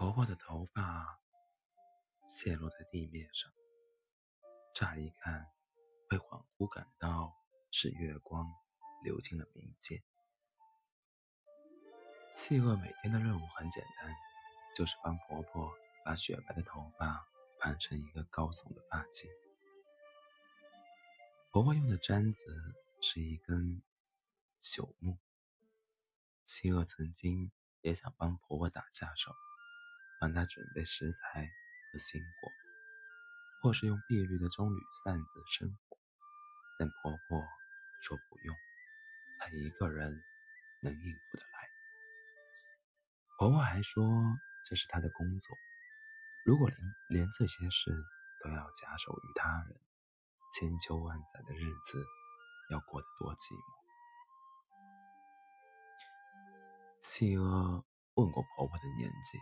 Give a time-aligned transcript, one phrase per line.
[0.00, 1.20] 婆婆的头发
[2.26, 3.52] 泻落在地面上，
[4.72, 5.46] 乍一看
[6.08, 7.36] 会恍惚感到
[7.70, 8.50] 是月光
[9.04, 10.02] 流进了冥界。
[12.34, 14.10] 企鹅每天的任务很简单，
[14.74, 15.70] 就是帮婆婆
[16.02, 17.28] 把雪白的头发
[17.58, 19.28] 盘成一个高耸的发髻。
[21.50, 23.82] 婆婆用的簪子是一根
[24.62, 25.18] 朽木。
[26.46, 29.34] 企鹅曾经也想帮婆婆打下手。
[30.20, 31.50] 帮她准备食材
[31.90, 32.52] 和薪火，
[33.62, 35.96] 或是用碧绿的棕榈扇子生火，
[36.78, 37.42] 但婆婆
[38.02, 38.54] 说不用，
[39.38, 40.22] 她一个人
[40.82, 41.68] 能应付得来。
[43.38, 44.04] 婆婆还说
[44.68, 45.56] 这是她的工作，
[46.44, 46.78] 如果连
[47.08, 47.90] 连这些事
[48.44, 49.80] 都要假手于他人，
[50.52, 52.04] 千秋万载的日子
[52.70, 53.80] 要过得多寂寞。
[57.00, 57.82] 企鹅
[58.16, 59.38] 问过婆婆的年纪。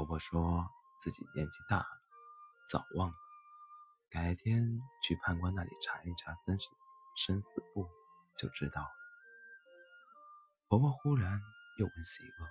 [0.00, 0.66] 婆婆说
[0.98, 1.86] 自己年纪大了，
[2.70, 3.14] 早忘了，
[4.08, 6.70] 改天去判官那里查一查生死
[7.16, 7.86] 生死簿
[8.38, 8.88] 就知道了。
[10.68, 11.38] 婆婆忽然
[11.78, 12.48] 又问喜鹅：“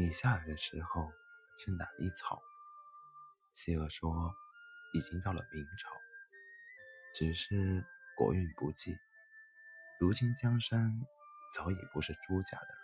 [0.00, 1.12] 你下来的时候
[1.58, 2.40] 是哪一朝？”
[3.52, 4.34] 喜鹅说
[4.96, 5.90] ：“已经到了明朝，
[7.16, 7.84] 只是
[8.16, 8.96] 国运不济，
[10.00, 10.90] 如今江山
[11.54, 12.78] 早已不是朱家的了。”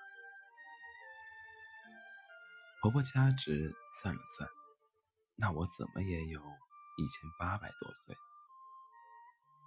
[2.85, 4.47] 婆婆掐指算了算，
[5.37, 6.39] 那我怎么也有
[6.99, 8.15] 一千八百多岁。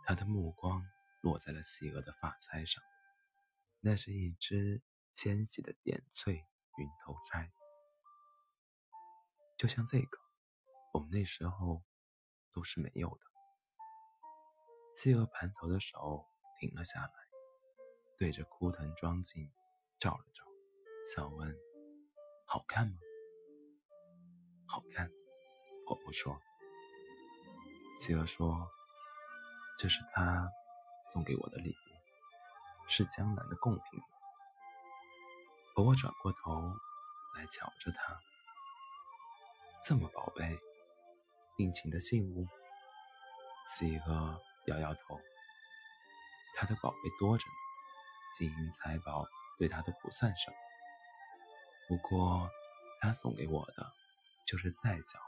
[0.05, 0.85] 她的目光
[1.23, 2.79] 落在了细鹅的发钗上，
[3.79, 4.83] 那是一只
[5.15, 7.51] 纤细的点翠云头钗，
[9.57, 10.19] 就像这个，
[10.93, 11.81] 我们那时候
[12.53, 13.21] 都是没有的。
[14.93, 16.23] 细鹅盘头的手
[16.59, 17.13] 停了下来，
[18.15, 19.51] 对着枯藤妆镜
[19.97, 20.43] 照了照，
[21.15, 21.51] 笑问
[22.45, 22.99] ：“好看吗？”
[24.67, 25.09] 好看，
[25.85, 26.39] 婆婆说。
[27.99, 28.69] 企鹅说
[29.79, 30.47] ：“这是她
[31.11, 33.83] 送给我的礼物，是江南的贡品。”
[35.73, 36.73] 婆婆转过头
[37.35, 38.19] 来瞧着他，
[39.83, 40.59] 这么宝贝，
[41.55, 42.45] 定情的信物。
[43.65, 45.19] 企鹅摇摇头，
[46.55, 47.53] 他的宝贝多着呢，
[48.37, 49.25] 金银财宝
[49.57, 50.57] 对他都不算什么。
[51.87, 52.49] 不过，
[53.01, 53.93] 他送给我的。
[54.47, 55.19] 就是再小、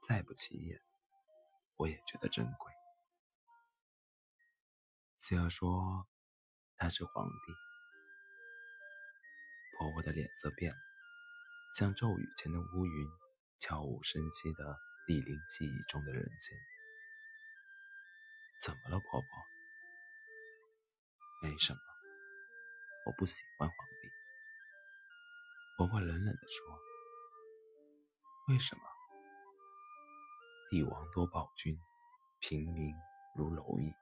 [0.00, 0.80] 再不起眼，
[1.76, 2.72] 我也觉得珍贵。
[5.18, 6.08] 希儿说
[6.78, 7.52] 他是皇帝。
[9.76, 10.78] 婆婆的脸色变了，
[11.76, 13.08] 像骤雨前的乌云，
[13.58, 14.64] 悄无声息地
[15.06, 16.58] 莅临记忆中的人间。
[18.62, 19.28] 怎么了，婆婆？
[21.42, 21.80] 没什么，
[23.04, 24.08] 我不喜欢皇帝。
[25.76, 26.91] 婆婆冷冷地说。
[28.52, 28.82] 为什么？
[30.68, 31.80] 帝王多暴君，
[32.38, 32.94] 平民
[33.34, 33.94] 如蝼蚁。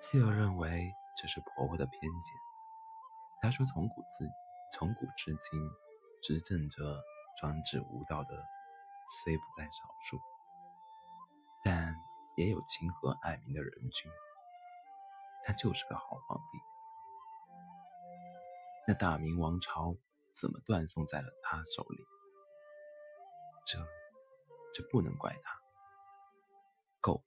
[0.00, 2.36] 希儿认为这是婆婆的偏见。
[3.40, 4.28] 她说：“从古至
[4.72, 5.70] 从古至今，
[6.20, 7.00] 执政者
[7.40, 8.44] 专制无道的
[9.22, 10.20] 虽不在少数，
[11.62, 11.94] 但
[12.36, 14.10] 也有亲和爱民的人君。
[15.44, 16.58] 他就是个好皇帝。
[18.88, 19.94] 那大明王朝
[20.40, 22.04] 怎么断送在了他手里？”
[23.66, 23.78] 这，
[24.72, 25.60] 这不能怪他。
[27.00, 27.24] 够！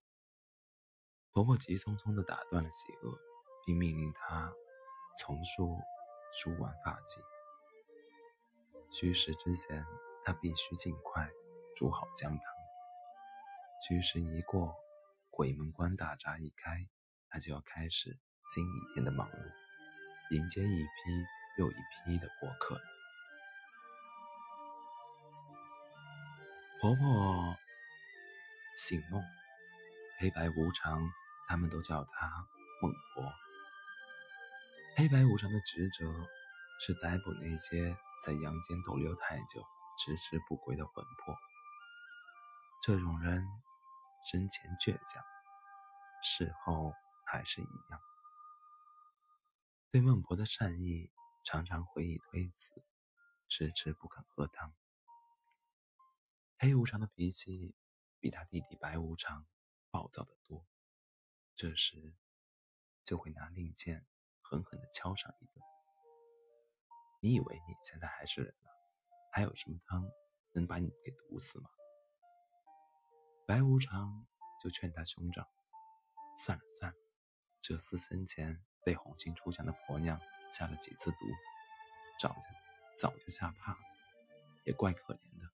[1.32, 3.20] 婆婆急匆匆地打断了喜恶，
[3.66, 4.52] 并命令他
[5.20, 5.78] 从梳
[6.34, 7.22] 梳完发髻。
[8.90, 9.86] 戌时之前，
[10.24, 11.30] 他必须尽快
[11.76, 12.42] 煮好姜汤。
[13.82, 14.74] 戌时一过，
[15.30, 16.88] 鬼门关大闸一开，
[17.30, 18.18] 他就要开始
[18.48, 20.90] 新一天的忙碌，迎接一批
[21.60, 22.99] 又一批的过客了。
[26.82, 27.58] 婆婆
[28.78, 29.22] 姓孟，
[30.18, 31.12] 黑白无常，
[31.46, 32.48] 他们都叫她
[32.82, 33.34] 孟婆。
[34.96, 36.06] 黑白无常的职责
[36.80, 39.62] 是逮捕那些在阳间逗留太久、
[39.98, 41.36] 迟迟不归的魂魄。
[42.82, 43.46] 这种人
[44.32, 45.22] 生前倔强，
[46.24, 46.94] 事后
[47.26, 48.00] 还是一样。
[49.92, 51.12] 对孟婆的善意，
[51.44, 52.86] 常常回以推辞，
[53.50, 54.72] 迟迟不肯喝汤。
[56.62, 57.74] 黑无常的脾气
[58.20, 59.48] 比他弟弟白无常
[59.92, 60.68] 暴躁的多，
[61.56, 62.14] 这时
[63.06, 64.06] 就会拿令箭
[64.42, 65.54] 狠狠地敲上一顿。
[67.22, 68.70] 你以为你现在还是人了？
[69.32, 70.06] 还有什么汤
[70.52, 71.70] 能把你给毒死吗？
[73.48, 74.28] 白无常
[74.62, 75.48] 就劝他兄长，
[76.40, 76.98] 算了算了，
[77.62, 80.20] 这厮生前被红杏出墙的婆娘
[80.52, 81.20] 下了几次毒，
[82.20, 82.42] 早就
[83.00, 83.80] 早就吓怕了。
[84.66, 85.50] 也怪可怜的，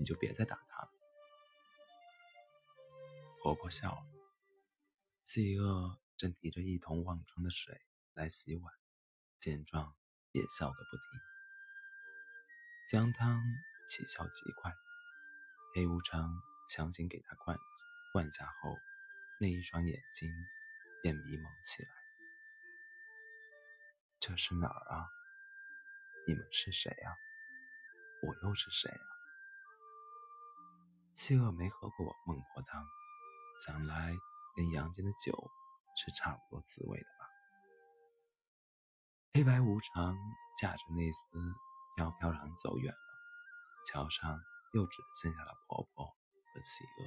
[0.00, 0.90] 你就别再打他了。
[3.42, 4.02] 婆婆笑了。
[5.24, 7.78] 细鳄正提着一桶忘川的水
[8.14, 8.72] 来洗碗，
[9.38, 9.94] 见状
[10.32, 11.20] 也笑个不停。
[12.90, 13.42] 姜汤
[13.90, 14.72] 起效极快，
[15.74, 16.34] 黑无常
[16.70, 17.58] 强行给他灌
[18.14, 18.78] 灌下后，
[19.38, 20.32] 那一双眼睛
[21.02, 21.90] 便迷蒙起来。
[24.18, 25.06] 这是哪儿啊？
[26.26, 27.12] 你们是谁啊？
[28.22, 29.19] 我又是谁啊？
[31.14, 32.84] 细鳄没喝过孟婆汤，
[33.64, 34.16] 想来
[34.56, 35.50] 跟阳间的酒
[35.96, 37.26] 是差不多滋味的吧。
[39.34, 40.16] 黑白无常
[40.60, 41.38] 驾着那丝
[41.94, 42.98] 飘飘然走远了，
[43.86, 44.40] 桥上
[44.72, 47.06] 又只剩下了婆婆和细鳄。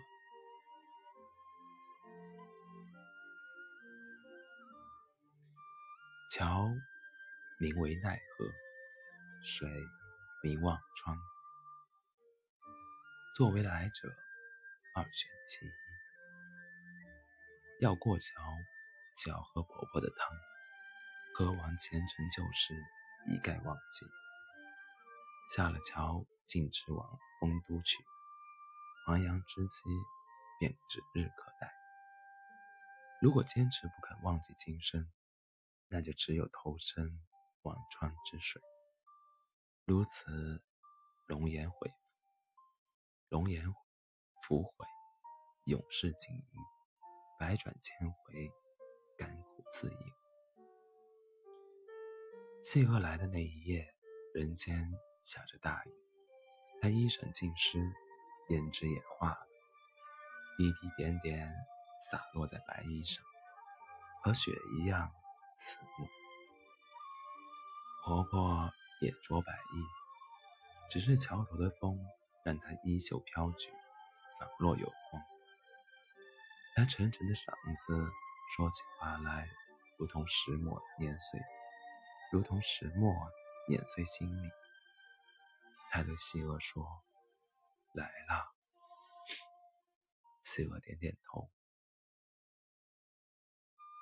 [6.30, 6.70] 桥
[7.60, 8.46] 名为奈何，
[9.44, 9.68] 水
[10.44, 11.18] 名望川。
[13.36, 14.08] 作为来者，
[14.94, 15.72] 二选其一。
[17.82, 18.32] 要过桥，
[19.18, 20.38] 就要喝婆婆的汤，
[21.34, 22.76] 喝完前尘旧事，
[23.26, 24.06] 一概忘记。
[25.56, 28.06] 下了桥，径直往丰都去，
[29.08, 29.82] 黄羊之妻
[30.60, 31.74] 便指日可待。
[33.20, 35.12] 如果坚持不肯忘记今生，
[35.88, 37.20] 那就只有投身
[37.64, 38.62] 忘川之水。
[39.86, 40.62] 如此，
[41.26, 41.92] 容颜悔。
[43.34, 43.66] 容颜
[44.44, 44.86] 浮悔，
[45.66, 46.58] 永世锦衣，
[47.40, 48.52] 百转千回，
[49.18, 49.98] 甘苦自饮。
[52.64, 53.92] 细娥来的那一夜，
[54.36, 54.88] 人间
[55.24, 55.92] 下着大雨，
[56.80, 57.80] 他衣衫尽湿，
[58.50, 59.48] 胭脂也化了，
[60.56, 61.52] 滴滴点点
[62.12, 63.26] 洒落在白衣上，
[64.22, 65.12] 和雪一样
[65.58, 66.08] 刺目。
[68.04, 68.72] 婆婆
[69.02, 69.84] 也着白衣，
[70.88, 71.98] 只是桥头的风。
[72.44, 73.70] 让他衣袖飘举，
[74.40, 75.24] 仿若有光。
[76.76, 77.52] 他沉沉的嗓
[77.86, 78.10] 子
[78.56, 79.48] 说起话来，
[79.98, 81.40] 如同石磨碾碎，
[82.32, 83.14] 如同石磨
[83.70, 84.52] 碾碎心灵。
[85.92, 86.86] 他对细娥说
[87.94, 88.52] ：“来了。”
[90.44, 91.50] 细娥点点头。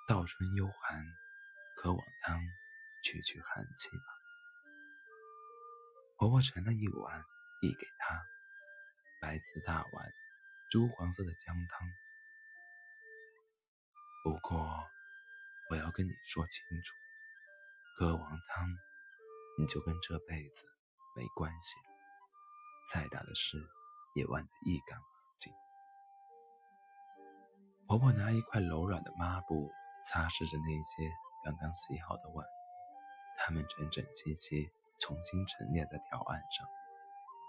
[0.07, 1.05] 倒春幽寒，
[1.77, 2.41] 可往汤
[3.03, 4.03] 去去寒气吧。
[6.17, 7.23] 婆婆盛了一碗。
[7.61, 8.19] 递给他，
[9.21, 10.11] 白瓷大碗，
[10.71, 11.87] 朱黄色的姜汤。
[14.23, 14.89] 不过，
[15.69, 16.95] 我要跟你说清楚，
[17.95, 18.67] 喝完汤，
[19.59, 20.63] 你就跟这辈子
[21.15, 21.93] 没关系了，
[22.91, 23.57] 再大的事
[24.15, 25.05] 也忘得一干二
[25.37, 25.53] 净。
[27.87, 29.71] 婆婆拿一块柔软的抹布
[30.07, 31.11] 擦拭着那些
[31.45, 32.43] 刚刚洗好的碗，
[33.37, 36.67] 它们整整齐齐，重新陈列在条案上。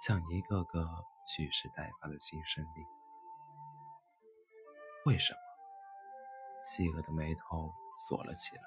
[0.04, 0.84] 像一个个
[1.28, 2.84] 蓄势待发的新生命。
[5.06, 5.38] 为什么？
[6.64, 7.72] 细娥的眉头
[8.08, 8.62] 锁了起来。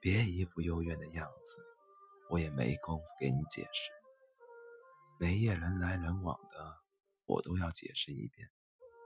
[0.00, 1.56] 别一副幽怨的样子，
[2.30, 3.90] 我也没工夫给你解释。
[5.18, 6.78] 每夜人来人往的，
[7.26, 8.48] 我都要解释一遍，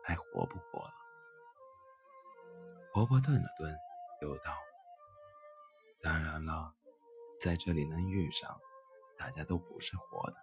[0.04, 0.94] 还活不活了？
[2.92, 3.76] 婆婆顿了顿，
[4.22, 4.56] 又道
[6.00, 6.72] ：“当然了，
[7.40, 8.56] 在这里能遇上。”
[9.24, 10.36] 大家都不是活的，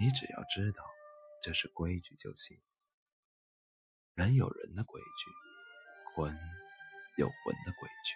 [0.00, 0.82] 你只要知道
[1.42, 2.56] 这是规矩就行。
[4.14, 5.30] 人有人的规矩，
[6.14, 6.34] 魂
[7.18, 8.14] 有魂的规矩。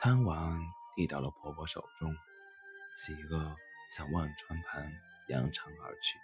[0.00, 0.56] 贪玩
[0.94, 2.14] 递到了婆婆手中，
[2.94, 3.56] 喜恶
[3.96, 4.88] 向忘川旁
[5.28, 6.16] 扬长而去，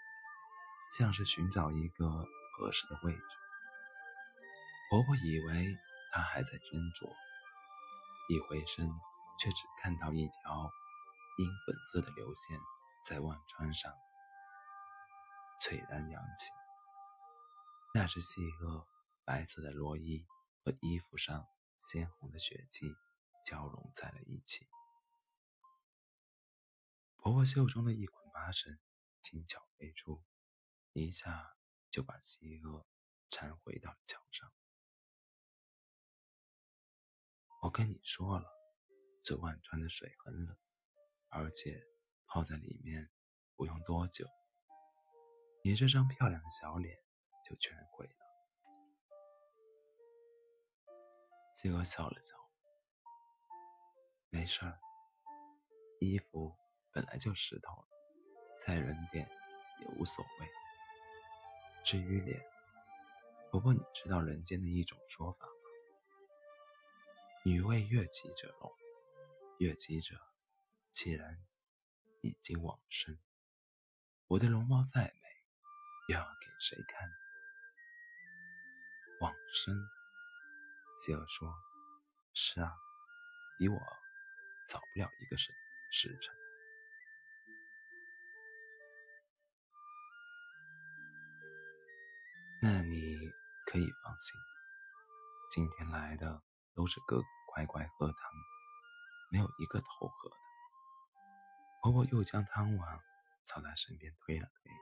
[0.97, 2.09] 像是寻找一个
[2.57, 3.37] 合适的位置。
[4.91, 5.77] 婆婆以为
[6.13, 7.13] 她还在斟酌，
[8.29, 8.89] 一回身。
[9.39, 10.71] 却只看到一条
[11.39, 12.59] 银粉色的流线
[13.07, 13.93] 在忘川上
[15.61, 16.51] 璀然扬起，
[17.95, 18.87] 那只细娥
[19.25, 20.27] 白色的罗衣
[20.65, 21.47] 和衣服上
[21.79, 22.95] 鲜红的血迹
[23.45, 24.69] 交融在了一起。
[27.17, 28.79] 婆婆袖中的一捆麻绳
[29.21, 30.25] 轻巧飞出，
[30.93, 31.57] 一下
[31.91, 32.87] 就把细娥
[33.31, 34.51] 缠回到了桥上。
[37.63, 38.58] 我跟你说了。
[39.29, 40.57] 这万川的水很冷，
[41.29, 41.87] 而且
[42.25, 43.11] 泡在里面
[43.57, 44.25] 不用多久，
[45.63, 46.97] 你这张漂亮的小脸
[47.45, 48.13] 就全毁了。
[51.55, 52.35] 西哥笑了笑，
[54.31, 54.81] 没事儿，
[56.01, 56.57] 衣服
[56.91, 57.89] 本来就湿透了，
[58.59, 59.29] 再冷点
[59.83, 60.49] 也无所谓。
[61.85, 62.43] 至于脸，
[63.51, 65.53] 不过你知道人间的一种说法吗？
[67.45, 68.73] 女为悦己者容。
[69.59, 70.15] 越急者，
[70.93, 71.45] 既然
[72.23, 73.19] 已经往生，
[74.29, 75.21] 我的容貌再美，
[76.09, 77.11] 又要给谁看？
[79.21, 79.75] 往生，
[81.03, 81.53] 希尔说
[82.35, 82.73] ：“是啊，
[83.59, 83.77] 比我
[84.69, 85.53] 早不了一个时
[86.21, 86.33] 辰。”
[92.63, 93.19] 那你
[93.67, 94.39] 可以放心，
[95.51, 96.43] 今天来的
[96.75, 97.21] 都是个
[97.53, 98.17] 乖乖喝汤，
[99.31, 100.37] 没有一个投河的。
[101.83, 103.01] 婆婆又将汤碗
[103.47, 104.73] 朝他身边推了推。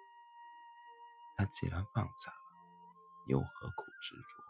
[1.37, 2.37] 他既然放下了，
[3.29, 4.43] 又何苦执着？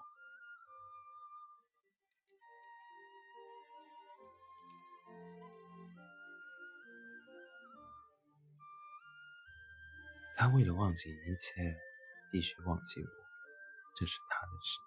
[10.36, 11.76] 他为了忘记一切。
[12.32, 13.08] 必须忘记我，
[13.94, 14.80] 这是他的事。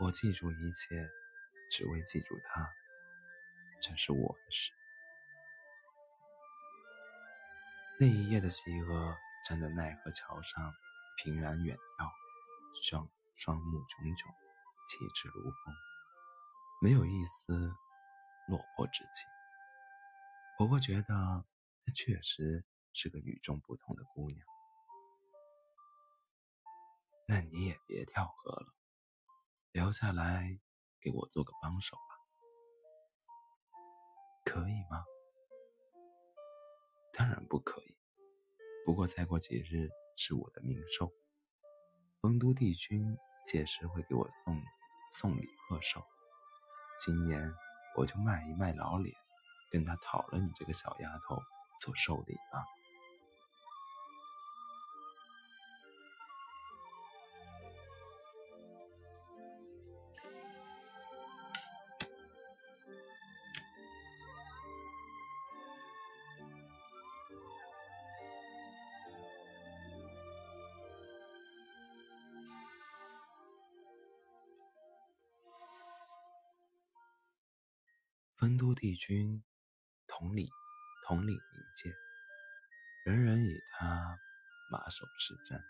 [0.00, 1.08] 我记住一切，
[1.70, 2.68] 只为记住他，
[3.86, 4.72] 这是我的事。
[8.00, 9.14] 那一夜的企鹅
[9.46, 10.72] 站在奈何桥上，
[11.18, 12.10] 平然远眺，
[12.82, 14.32] 双双目炯炯，
[14.88, 15.74] 气质如风，
[16.80, 17.52] 没有一丝
[18.48, 19.28] 落魄之情。
[20.56, 21.44] 婆婆觉得
[21.84, 22.64] 她确实
[22.94, 24.46] 是个与众不同的姑娘。
[27.28, 28.74] 那你也别跳河了，
[29.72, 30.58] 留下来
[31.02, 31.98] 给我做个帮手，
[34.44, 35.04] 可以吗？
[37.12, 37.96] 当然不可以。
[38.84, 41.10] 不过再过几日是我的冥寿，
[42.20, 44.60] 丰都帝君届时会给我送
[45.12, 46.02] 送礼贺寿。
[47.00, 47.52] 今年
[47.96, 49.14] 我就卖一卖老脸，
[49.70, 51.40] 跟他讨了你这个小丫头
[51.80, 52.64] 做寿礼吧。
[79.06, 79.44] 君
[80.06, 80.48] 统领
[81.06, 81.92] 统领民间，
[83.04, 84.18] 人人以他
[84.70, 85.62] 马首是瞻。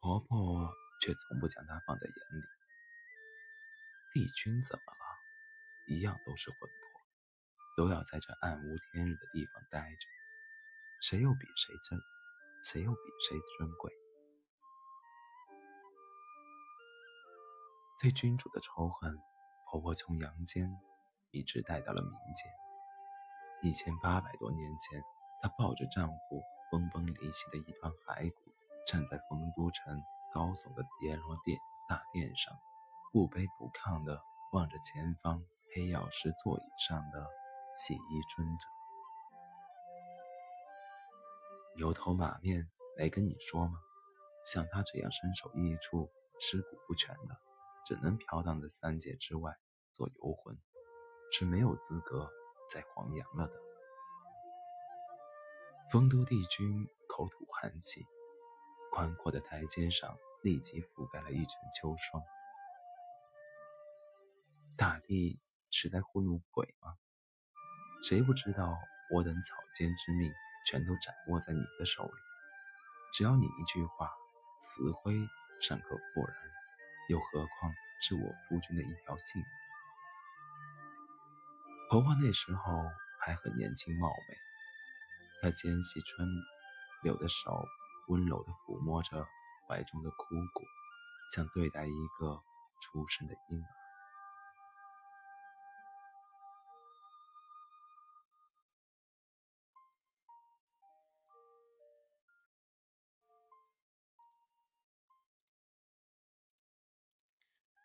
[0.00, 2.42] 婆婆却从不将他放在眼里。
[4.12, 5.06] 帝君怎么了？
[5.86, 6.66] 一样都是魂魄，
[7.76, 10.06] 都要在这暗无天日的地方待着。
[11.00, 12.00] 谁又比谁珍？
[12.64, 13.92] 谁又比谁尊贵？
[18.02, 19.16] 对君主的仇恨，
[19.70, 20.68] 婆婆从阳间。
[21.34, 22.50] 一直带到了民间。
[23.62, 25.02] 一千八百多年前，
[25.42, 28.52] 她抱着丈夫崩崩离析的一团骸骨，
[28.86, 30.00] 站在丰都城
[30.32, 32.56] 高耸的阎罗殿大殿上，
[33.12, 34.22] 不卑不亢地
[34.52, 35.42] 望着前方
[35.74, 37.26] 黑曜石座椅上的
[37.74, 38.68] 洗衣尊者。
[41.76, 43.78] 牛头马面没跟你说吗？
[44.44, 47.36] 像他这样身首异处、尸骨不全的，
[47.86, 49.56] 只能飘荡在三界之外
[49.94, 50.54] 做游魂。
[51.32, 52.30] 是没有资格
[52.68, 53.54] 再黄阳了的。
[55.90, 58.04] 丰都帝君口吐寒气，
[58.92, 62.22] 宽阔的台阶上立即覆盖了一层秋霜。
[64.76, 65.40] 大帝
[65.70, 66.96] 是在糊弄鬼吗？
[68.02, 68.76] 谁不知道
[69.12, 70.32] 我等草菅之命
[70.66, 72.12] 全都掌握在你的手里？
[73.12, 74.10] 只要你一句话，
[74.60, 75.14] 死灰
[75.60, 76.36] 尚可复燃，
[77.08, 79.63] 又何况是我夫君的一条性命？
[81.90, 82.72] 婆婆那时候
[83.20, 84.36] 还很年轻貌美，
[85.40, 86.28] 她纤细春
[87.04, 87.64] 柳的手
[88.08, 89.24] 温柔地抚摸着
[89.68, 90.16] 怀中的枯
[90.52, 90.64] 骨，
[91.32, 92.42] 像对待一个
[92.80, 93.68] 出生的婴儿。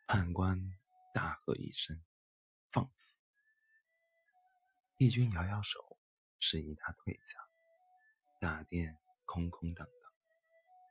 [0.07, 0.59] 判官
[1.13, 2.01] 大喝一声
[2.73, 3.19] ：“放肆！”
[4.99, 5.97] 帝君摇摇手，
[6.39, 7.39] 示意他退下。
[8.37, 10.11] 大殿空空荡荡，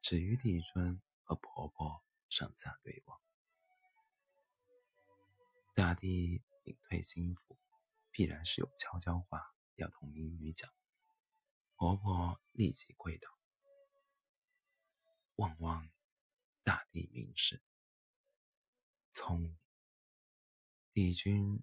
[0.00, 3.20] 只余帝尊和婆婆上下对望。
[5.74, 7.58] 大帝隐退心腹，
[8.10, 10.72] 必然是有悄悄话要同民女讲。
[11.76, 13.28] 婆婆立即跪倒，
[15.36, 15.86] 望望
[16.64, 17.62] 大帝明示。
[19.12, 19.54] 从
[20.94, 21.62] 帝君。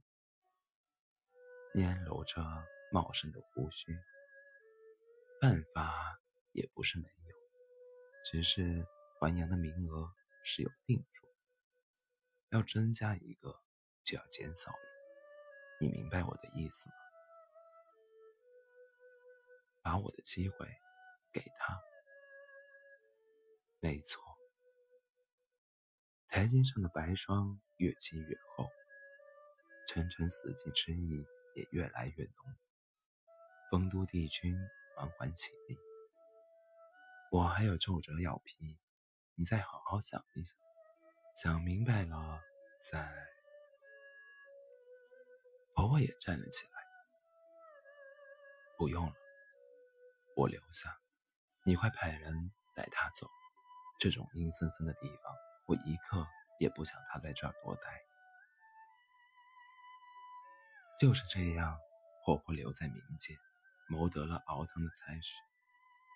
[1.76, 2.42] 佞揉着
[2.90, 3.94] 茂盛的胡须，
[5.42, 6.22] 办法
[6.54, 7.36] 也不是没有，
[8.24, 8.88] 只是
[9.20, 10.10] 还阳的名额
[10.46, 11.28] 是有定数，
[12.52, 13.60] 要增加一个
[14.06, 16.96] 就要减少一个，你明白我的意思吗？
[19.84, 20.66] 把我的机会
[21.34, 21.78] 给他。
[23.82, 24.24] 没错，
[26.30, 28.66] 台阶上的白霜越积越厚，
[29.90, 32.56] 沉沉死寂之意也越来越浓。
[33.72, 34.56] 丰都帝君
[34.96, 35.78] 缓缓起立，
[37.32, 38.78] 我还有皱褶咬皮，
[39.36, 40.56] 你再好好想一想，
[41.36, 42.42] 想明白了
[42.80, 43.12] 再。
[45.74, 46.72] 婆婆也站了起来，
[48.78, 49.14] 不用了，
[50.38, 50.98] 我留下，
[51.66, 53.28] 你快派人带他走。
[54.00, 55.36] 这种阴森森的地方，
[55.66, 56.26] 我一刻
[56.60, 58.02] 也不想他在这儿多待。
[60.98, 61.78] 就是这样，
[62.24, 63.36] 婆婆留在冥界。
[63.88, 65.36] 谋得了熬汤的差事，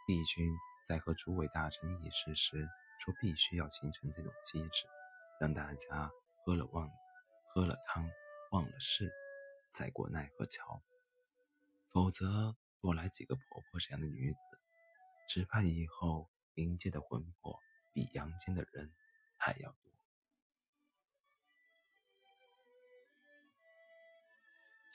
[0.07, 0.51] 帝君
[0.87, 2.67] 在和诸位大臣议事时
[2.99, 4.85] 说，必须要形成这种机制，
[5.39, 6.09] 让大家
[6.43, 6.89] 喝了忘，
[7.53, 8.09] 喝了汤
[8.51, 9.11] 忘了事，
[9.69, 10.81] 再过奈何桥。
[11.91, 14.39] 否则多来几个婆婆这样的女子，
[15.27, 17.59] 只怕以后冥界的魂魄
[17.93, 18.91] 比阳间的人
[19.37, 19.88] 还要多。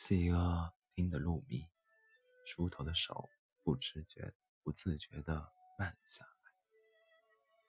[0.07, 1.67] 喜娥听得入迷。
[2.45, 3.31] 梳头的手
[3.63, 6.53] 不知觉、不自觉地慢了下来。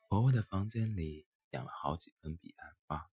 [0.09, 3.09] 婆婆的房间里养了好几盆彼岸花，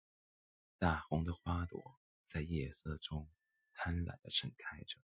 [0.78, 3.28] 大红的花朵在夜色中
[3.74, 5.00] 贪婪地盛开着，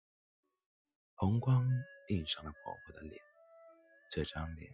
[1.14, 1.66] 红光
[2.10, 3.18] 映上了婆婆的脸。
[4.10, 4.70] 这张脸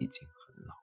[0.00, 0.74] 已经很老，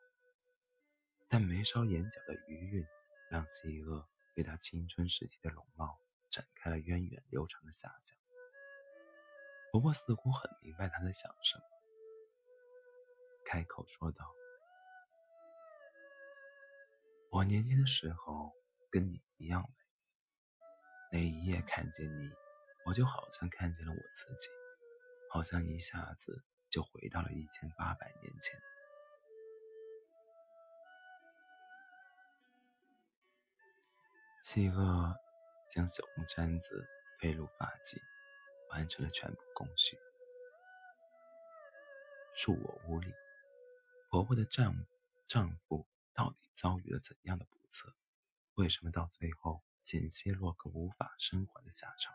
[1.28, 2.86] 但眉梢眼角的余韵
[3.30, 8.18] 让西娥对她青春时期的容貌展开了源远流长的遐想。
[9.72, 11.64] 婆婆似乎很明白她在想什么，
[13.46, 14.34] 开口说道
[17.30, 18.52] ：“我年轻的时候
[18.90, 19.76] 跟你一样美，
[21.12, 22.32] 那一夜看见你，
[22.86, 24.50] 我就好像看见了我自己，
[25.30, 28.60] 好像一下子就回到了一千八百年前。”
[34.42, 35.16] 西娥
[35.70, 36.88] 将小红簪子
[37.20, 38.02] 推入发髻。
[38.72, 39.98] 完成了全部工序，
[42.36, 43.12] 恕我无礼。
[44.12, 44.86] 婆婆的丈
[45.28, 47.96] 丈夫到底遭遇了怎样的不测？
[48.54, 52.14] 为什么到最后险些落个无法生还的下场？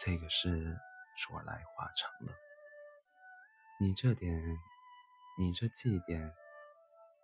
[0.00, 0.76] 这个事
[1.16, 2.34] 说来话长了。
[3.78, 4.42] 你这点，
[5.38, 6.34] 你这祭奠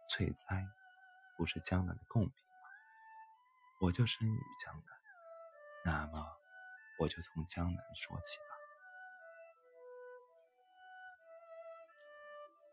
[0.09, 0.65] 翠钗，
[1.37, 2.44] 不是江南的贡品？
[3.85, 4.87] 我就生于江南。
[5.85, 6.27] 那么，
[6.99, 8.45] 我就从江南说起吧。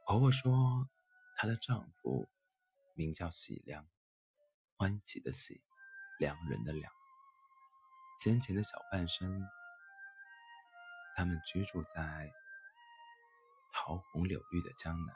[0.05, 0.89] 婆婆说，
[1.35, 2.29] 她的丈夫
[2.93, 3.85] 名叫喜良，
[4.77, 5.61] 欢喜的喜，
[6.17, 6.89] 良人的良。
[8.19, 9.41] 先前的小半生，
[11.17, 12.31] 他们居住在
[13.73, 15.13] 桃红柳绿的江南，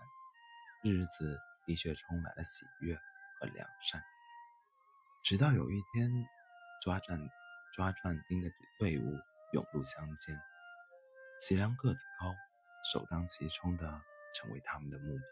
[0.84, 3.00] 日子的确充满了喜悦
[3.40, 4.04] 和良善。
[5.26, 6.12] 直到有一天，
[6.84, 7.20] 抓战。
[7.74, 9.04] 抓壮丁的队伍
[9.52, 10.40] 涌入乡间，
[11.42, 12.34] 喜良个子高，
[12.90, 14.02] 首当其冲的
[14.34, 15.28] 成为他们的目标。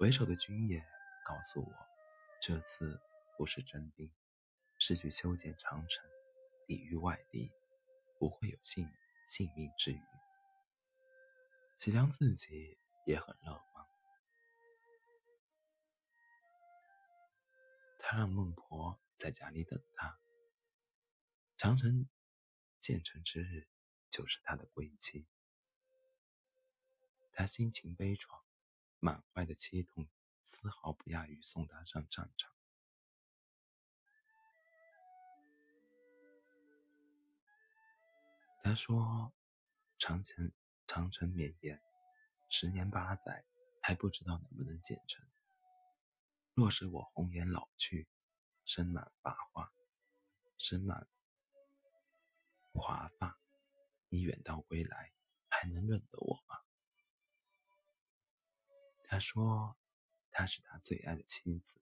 [0.00, 0.84] 为首的军爷
[1.24, 1.72] 告诉我，
[2.42, 3.00] 这次
[3.38, 4.12] 不是征兵，
[4.78, 6.04] 是去修建长城，
[6.66, 7.50] 抵御外敌，
[8.18, 8.86] 不会有性
[9.26, 10.02] 性命之虞。
[11.76, 13.64] 喜良自己也很乐，
[18.10, 19.00] 他让孟婆。
[19.16, 20.18] 在家里等他。
[21.56, 22.08] 长城
[22.80, 23.68] 建成之日，
[24.10, 25.28] 就是他的归期。
[27.32, 28.42] 他心情悲怆，
[28.98, 30.08] 满怀的凄痛，
[30.42, 32.50] 丝毫不亚于送他上战场。
[38.64, 39.32] 他说
[40.00, 40.50] ：“长城
[40.84, 41.80] 长城绵延，
[42.48, 43.44] 十年八载，
[43.80, 45.24] 还不知道能不能建成。
[46.54, 48.08] 若是我红颜老去。”
[48.62, 49.72] 身满发花，
[50.56, 51.08] 身满
[52.72, 53.40] 华发，
[54.10, 55.12] 你远道归来，
[55.48, 56.60] 还能认得我吗？
[59.08, 59.76] 他说
[60.30, 61.80] ：“她是他最爱的妻子，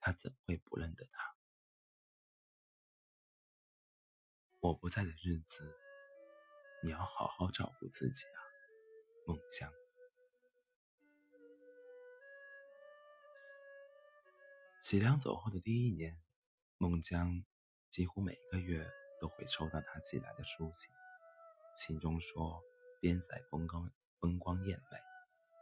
[0.00, 1.36] 他怎会不认得她？”
[4.58, 5.78] 我不在的日子，
[6.82, 8.40] 你要好好照顾自己啊，
[9.26, 9.79] 孟姜。
[14.80, 16.18] 喜良走后的第一年，
[16.78, 17.44] 孟姜
[17.90, 18.90] 几乎每个月
[19.20, 20.90] 都会收到他寄来的书信，
[21.76, 22.62] 信中说
[22.98, 23.86] 边塞风光
[24.18, 24.98] 风光艳美，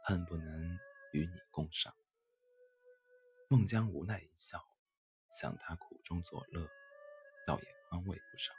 [0.05, 0.79] 恨不能
[1.11, 1.93] 与你共赏。
[3.49, 4.65] 孟姜无奈一笑，
[5.29, 6.65] 想他苦中作乐，
[7.45, 8.53] 倒也宽慰不少。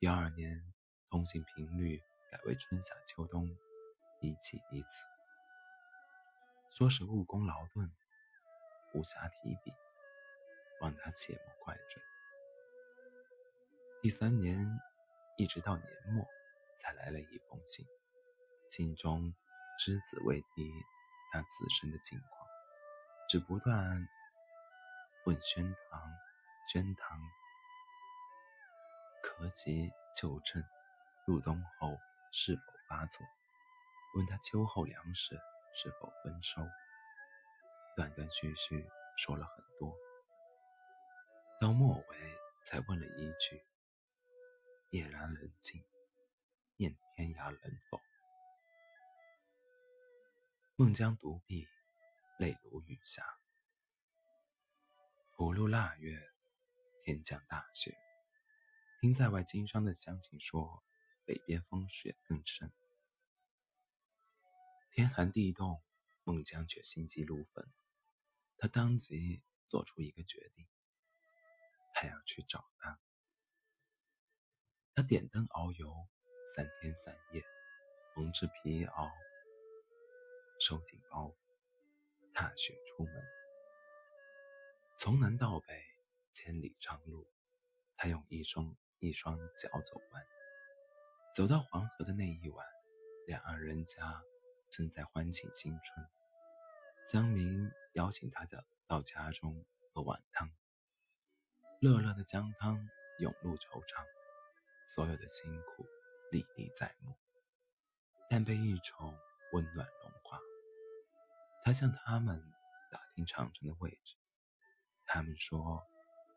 [0.00, 0.74] 第二年，
[1.08, 3.48] 通信频率改为春夏秋冬
[4.20, 4.88] 一气一次，
[6.72, 7.88] 说是务工劳顿，
[8.94, 9.72] 无暇提笔，
[10.80, 12.02] 望他切莫怪罪。
[14.00, 14.66] 第三年，
[15.36, 16.26] 一直到年末，
[16.78, 17.86] 才来了一封信，
[18.70, 19.34] 信中
[19.78, 20.70] 只字未提
[21.32, 22.48] 他自身的境况，
[23.28, 24.08] 只不断
[25.26, 26.02] 问宣堂、
[26.72, 27.20] 宣堂。
[29.22, 30.64] 咳疾就诊，
[31.26, 31.96] 入冬后
[32.32, 33.26] 是否发作？
[34.14, 35.36] 问他秋后粮食
[35.74, 36.62] 是否丰收？
[37.98, 39.92] 断断续续说了很多，
[41.60, 42.16] 到末尾
[42.62, 43.60] 才问了一句
[44.90, 45.82] ：“夜阑人静，
[46.76, 48.00] 念天涯能否？”
[50.78, 51.66] 孟姜独臂，
[52.38, 53.40] 泪如雨下。
[55.38, 56.22] 五路腊月，
[57.00, 57.98] 天降大雪。
[59.00, 60.84] 听在外经商的乡亲说，
[61.24, 62.72] 北边风雪更甚。
[64.92, 65.82] 天寒地冻，
[66.22, 67.68] 孟姜却心急如焚。
[68.58, 70.66] 他当即做出一个决定，
[71.94, 73.00] 他要去找他。
[74.94, 75.94] 他点灯遨游
[76.54, 77.42] 三天三夜，
[78.16, 79.10] 蒙着皮袄，
[80.60, 81.36] 收紧包袱，
[82.34, 83.14] 踏雪出门。
[84.98, 85.66] 从南到北，
[86.32, 87.26] 千里长路，
[87.96, 88.76] 他用一双。
[89.00, 90.26] 一双脚走完，
[91.32, 92.66] 走到黄河的那一晚，
[93.28, 94.24] 两岸人家
[94.72, 96.04] 正在欢庆新春。
[97.10, 100.50] 江明邀请他家到家中喝碗汤，
[101.80, 102.86] 热热的姜汤
[103.18, 104.04] 涌入惆怅，
[104.94, 105.86] 所有的辛苦
[106.30, 107.16] 历历在目，
[108.28, 109.18] 但被一种
[109.54, 110.38] 温暖融化。
[111.64, 112.38] 他向他们
[112.92, 114.14] 打听长城的位置，
[115.06, 115.82] 他们说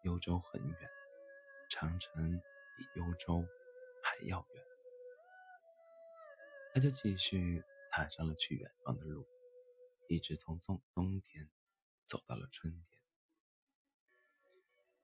[0.04, 0.90] 幽州很远，
[1.70, 2.42] 长城。
[2.78, 3.46] 比幽州
[4.02, 4.64] 还要远，
[6.74, 9.28] 他就继续踏上了去远方的路，
[10.12, 11.50] 一直从冬冬天
[12.06, 13.02] 走到了春天。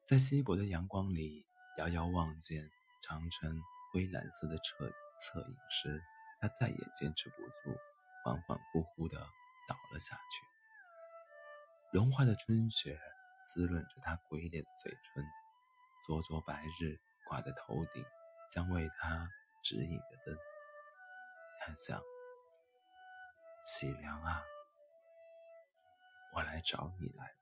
[0.05, 1.45] 在稀薄的阳光里，
[1.77, 2.69] 遥遥望见
[3.01, 3.61] 长城
[3.93, 4.91] 灰蓝色的侧
[5.21, 6.03] 侧影时，
[6.41, 7.79] 他再也坚持不住，
[8.25, 9.17] 恍恍惚惚地
[9.69, 10.45] 倒了下去。
[11.93, 12.99] 融化的春雪
[13.47, 15.23] 滋润着他鬼脸的嘴唇，
[16.05, 16.99] 灼灼白日。
[17.29, 18.05] 挂在头顶，
[18.53, 19.27] 将为他
[19.61, 20.37] 指引的灯。
[21.59, 22.01] 他想：
[23.65, 24.41] 喜良啊，
[26.33, 27.33] 我来找你来了。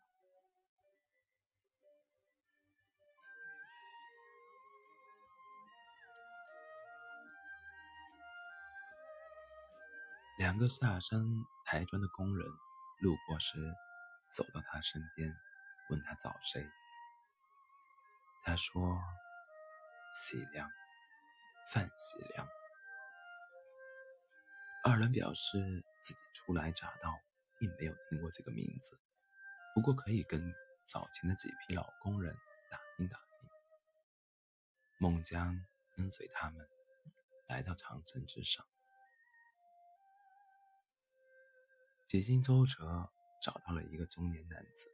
[10.38, 11.22] 两个下山
[11.66, 12.46] 抬砖的工人
[13.02, 13.58] 路过时，
[14.36, 15.34] 走到他身边，
[15.90, 16.66] 问他找谁。
[18.44, 19.00] 他说。
[20.18, 20.72] 喜良，
[21.74, 22.48] 范喜良。
[24.86, 25.58] 二人表示
[26.02, 27.20] 自己初来乍到，
[27.60, 29.00] 并没有听过这个名字，
[29.74, 30.54] 不过可以跟
[30.86, 32.36] 早前的几批老工人
[32.70, 33.26] 打听打听。
[34.98, 36.68] 孟姜跟随他们
[37.48, 38.66] 来到长城之上，
[42.08, 44.88] 几经周折，找到了一个中年男子，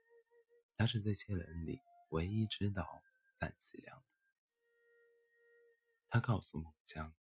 [0.76, 3.04] 他是这些人里唯一知道
[3.39, 4.04] 范喜良的。
[6.10, 7.13] 他告诉孟姜，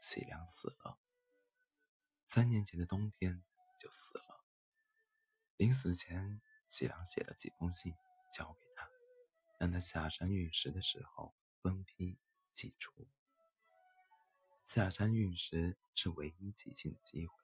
[0.00, 0.98] 喜良死了，
[2.26, 3.42] 三年前的冬天
[3.78, 4.44] 就死了。
[5.56, 7.94] 临死前，喜良写了几封信
[8.32, 8.88] 交给他，
[9.58, 12.18] 让他下山运石的时候分批
[12.52, 13.08] 寄出。
[14.64, 17.34] 下山运石是唯一寄信的机会，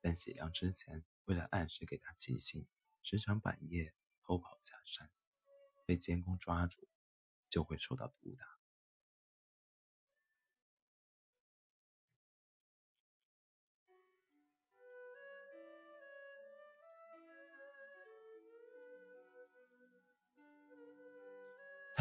[0.00, 2.66] 但喜良之前为了按时给他寄信，
[3.02, 5.10] 时常半夜偷跑下山，
[5.86, 6.88] 被监工抓住，
[7.48, 8.53] 就会受到毒打。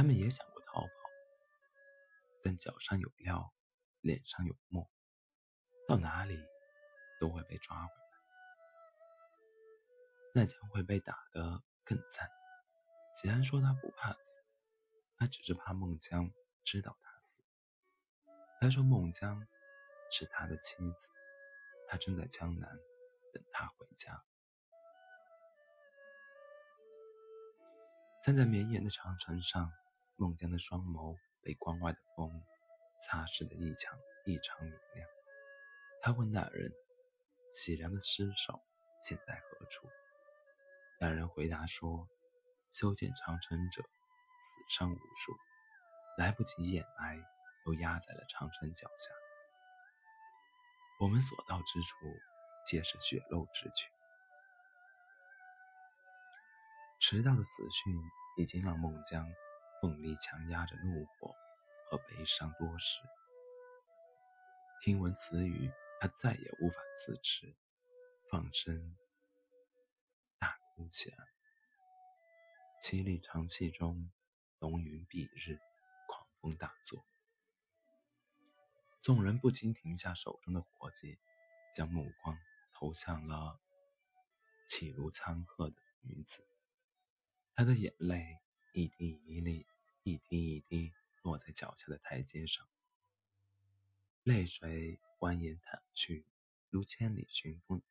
[0.03, 0.89] 他们也想过逃跑，
[2.43, 3.53] 但脚上有镣，
[4.01, 4.85] 脸上有墨，
[5.87, 6.37] 到哪里
[7.21, 8.19] 都会被抓回来，
[10.35, 12.29] 那将会被打得更惨。
[13.13, 14.41] 喜安说他不怕死，
[15.15, 16.29] 他只是怕孟姜
[16.65, 17.41] 知道他死。
[18.59, 19.47] 他说孟姜
[20.11, 21.07] 是他的妻子，
[21.87, 22.69] 他正在江南
[23.31, 24.21] 等他回家。
[28.21, 29.71] 站在绵延的长城上。
[30.15, 32.43] 孟姜的双眸被关外的风
[33.01, 35.07] 擦拭的异常异常明亮。
[36.01, 36.71] 他问那人
[37.51, 38.61] ：“喜良的尸首
[39.01, 39.87] 现在何处？”
[40.99, 42.07] 那人回答说
[42.69, 45.35] ：“修建长城者死伤无数，
[46.17, 47.19] 来不及掩埋，
[47.65, 49.11] 都压在了长城脚下。
[50.99, 51.95] 我们所到之处，
[52.65, 53.89] 皆是血肉之躯。
[56.99, 57.93] 迟到的死讯
[58.37, 59.27] 已经让孟姜
[59.83, 61.35] 奋力强压着怒火
[61.89, 63.01] 和悲伤多时。
[64.81, 65.69] 听闻此语，
[65.99, 67.53] 他再也无法自持，
[68.31, 68.95] 放声
[70.39, 71.17] 大哭起来。
[72.81, 74.09] 七里长气中，
[74.59, 75.59] 浓云蔽日，
[76.07, 77.05] 狂风大作。
[79.01, 81.19] 众人不禁停下手中的活计，
[81.75, 82.37] 将目光
[82.73, 83.59] 投向了
[84.69, 86.47] 气如苍鹤的女子。
[87.53, 88.39] 她的眼泪
[88.71, 89.67] 一滴一粒，
[90.03, 92.67] 一滴一滴落在脚下的台阶上，
[94.23, 96.25] 泪水蜿蜒淌去，
[96.69, 97.81] 如千里寻夫，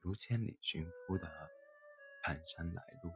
[0.00, 1.26] 如千里寻夫的
[2.22, 3.10] 蹒跚来路。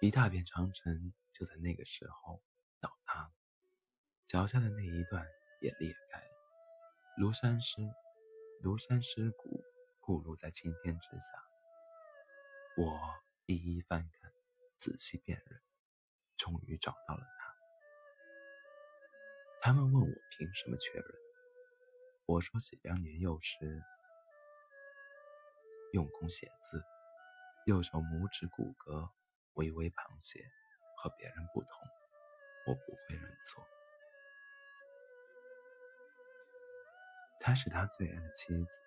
[0.00, 2.42] 一大片长城就在那个时候
[2.80, 3.30] 倒塌，
[4.24, 5.26] 脚下的那一段
[5.60, 7.82] 也裂开了，庐山尸，
[8.62, 9.62] 庐山尸骨
[10.00, 11.55] 暴露在青天之下。
[12.76, 12.98] 我
[13.46, 14.32] 一一翻看，
[14.76, 15.60] 仔细辨认，
[16.36, 17.54] 终于找到了他。
[19.60, 21.06] 他们问我凭什么确认，
[22.26, 23.82] 我说喜良年幼时
[25.92, 26.82] 用功写字，
[27.66, 29.10] 右手拇指骨骼。
[29.54, 30.46] 微微旁斜，
[30.98, 31.70] 和别人不同，
[32.66, 33.66] 我不会认错。
[37.40, 38.80] 她是他最爱的妻子，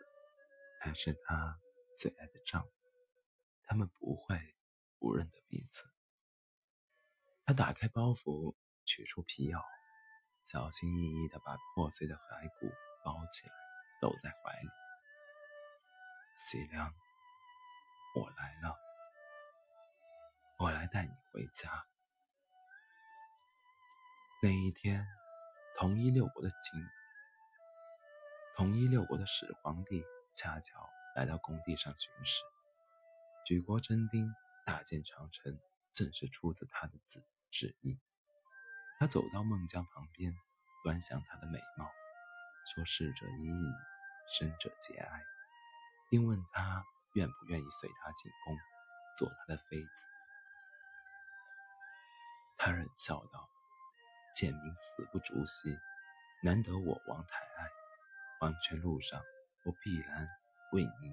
[0.79, 1.59] 还是他
[1.97, 2.78] 最爱的丈夫？
[3.69, 4.55] 他们不会
[4.97, 5.83] 不认得彼此。
[7.45, 9.63] 他打开包袱，取出皮袄，
[10.41, 12.73] 小心翼翼地把破碎的骸骨
[13.05, 13.53] 包起来，
[14.01, 14.67] 搂在怀里。
[16.35, 16.91] 喜良，
[18.15, 18.75] 我来了。
[20.57, 21.85] 我来带你回家。
[24.41, 25.05] 那一天，
[25.75, 26.81] 同一六国的秦，
[28.55, 30.03] 同一六国的始皇帝
[30.35, 32.41] 恰巧来到工地上巡视，
[33.49, 34.31] 举国征丁，
[34.63, 35.59] 大建长城，
[35.95, 37.99] 正是出自他的旨旨意。
[38.99, 40.31] 他走到孟姜旁边，
[40.83, 41.89] 端详她的美貌，
[42.75, 43.73] 说：“逝者已矣，
[44.37, 45.23] 生者节哀。”
[46.11, 46.85] 并问他
[47.15, 48.55] 愿不愿意随他进宫，
[49.17, 49.89] 做他的妃子。
[52.55, 53.49] 他冷笑道
[54.37, 55.75] ：“贱民死不足惜，
[56.43, 57.67] 难得我王太爱，
[58.39, 59.19] 黄泉路上
[59.65, 60.27] 我必然
[60.71, 61.11] 为您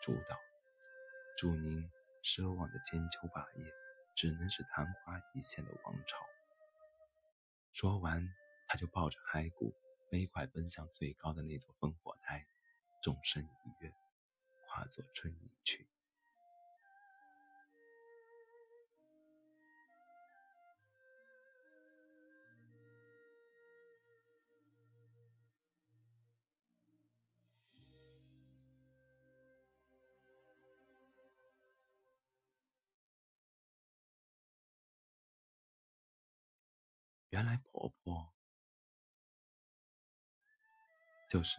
[0.00, 0.38] 主导。
[1.40, 1.90] 祝您
[2.22, 3.64] 奢望的千秋霸业，
[4.14, 6.18] 只能是昙花一现的王朝。”
[7.72, 8.28] 说完，
[8.68, 9.74] 他就抱着骸骨
[10.10, 12.44] 飞快奔向最高的那座烽火台，
[13.02, 13.90] 纵身一跃，
[14.68, 15.89] 化作春泥去。
[37.40, 38.34] 原来婆婆
[41.26, 41.56] 就是，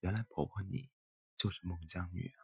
[0.00, 0.90] 原来婆婆你
[1.38, 2.38] 就是孟姜女啊！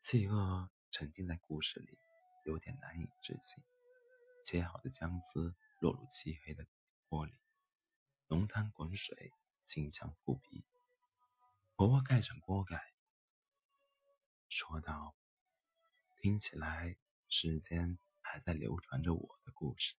[0.00, 1.98] 企鹅沉浸在故事里，
[2.44, 3.64] 有点难以置信。
[4.44, 6.68] 切好的姜丝落入漆黑的
[7.08, 7.36] 锅里，
[8.28, 9.32] 浓汤滚水，
[9.64, 10.64] 清香扑鼻。
[11.74, 12.94] 婆婆盖上锅盖，
[14.48, 15.16] 说道
[16.22, 16.96] ：“听起来，
[17.28, 19.96] 世间还在流传着我的故事。”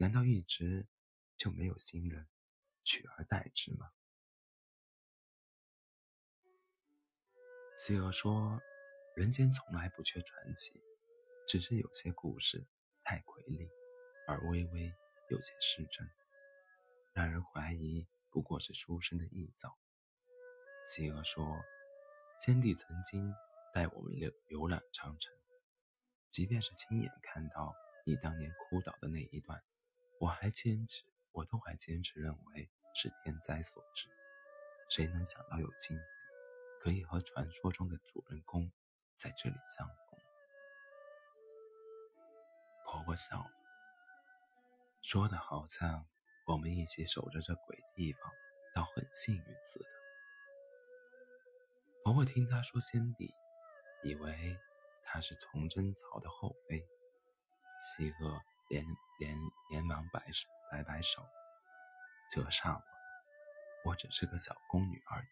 [0.00, 0.86] 难道一直
[1.36, 2.28] 就没有新人
[2.84, 3.90] 取而代之吗？
[7.76, 8.60] 企鹅说
[9.16, 10.80] ：“人间从来不缺传奇，
[11.48, 12.68] 只是有些故事
[13.02, 13.68] 太瑰丽，
[14.28, 14.94] 而微微
[15.30, 16.08] 有些失真，
[17.12, 19.76] 让人怀疑不过是书生的臆造。”
[20.86, 21.60] 企鹅说
[22.40, 23.34] ：“先帝曾经
[23.74, 25.34] 带我们游游览长城，
[26.30, 27.74] 即便是亲眼看到
[28.06, 29.60] 你当年哭倒的那一段。”
[30.18, 34.08] 我还坚持，我都还坚持认为是天灾所致。
[34.90, 36.04] 谁能想到有今天，
[36.82, 38.72] 可以和传说中的主人公
[39.16, 39.96] 在这里相逢？
[42.84, 43.50] 婆婆笑了，
[45.02, 46.06] 说的好像
[46.46, 48.32] 我们一起守着这鬼地方，
[48.74, 49.86] 倒很幸运似的。
[52.02, 53.30] 婆婆听她说先帝，
[54.02, 54.58] 以为
[55.04, 56.84] 她是崇祯朝的后妃，
[57.78, 58.40] 西娥。
[58.68, 58.84] 连
[59.18, 59.38] 连
[59.70, 60.22] 连忙摆
[60.70, 61.22] 摆摆手，
[62.30, 62.74] 折煞
[63.84, 65.26] 我，我只是个小宫女而已。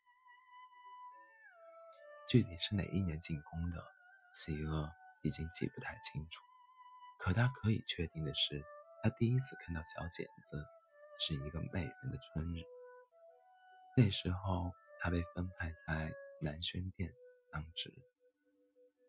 [2.29, 3.85] 具体是哪一年进宫的，
[4.33, 4.91] 喜娥
[5.23, 6.43] 已经记不太清楚，
[7.19, 8.65] 可他可以确定的是，
[9.03, 10.67] 他第一次看到小剪子
[11.21, 12.63] 是一个媚人的春日。
[13.97, 17.15] 那时候，他被分派在南轩殿
[17.51, 17.93] 当值。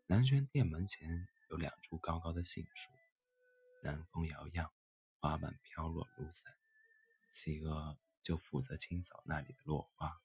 [0.05, 2.91] 南轩殿门前有两株高高的杏树，
[3.81, 4.71] 南风摇漾，
[5.19, 6.53] 花瓣飘落如伞。
[7.29, 10.21] 喜娥就负责清扫那里的落花。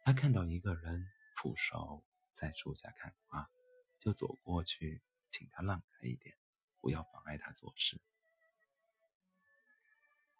[0.00, 3.50] 他看到一个人俯首在树下看花，
[3.98, 6.36] 就走过去，请他让开一点，
[6.80, 8.00] 不要妨碍他做事。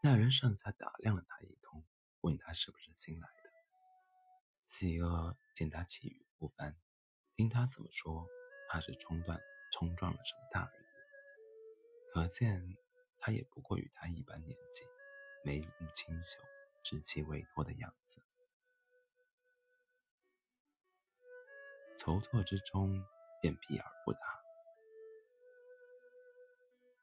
[0.02, 1.84] 那人上下打量了他一通，
[2.20, 3.50] 问他是不是新来的。
[4.62, 6.76] 喜娥见他气宇不凡，
[7.34, 8.26] 听他怎么说，
[8.68, 9.40] 怕是冲断
[9.72, 10.85] 冲撞了什么大人。
[12.16, 12.78] 可见
[13.18, 14.86] 他也不过与他一般年纪，
[15.44, 16.40] 眉目清秀，
[16.82, 18.22] 稚气未脱的样子。
[21.98, 23.04] 筹措之中，
[23.42, 24.20] 便避而不答。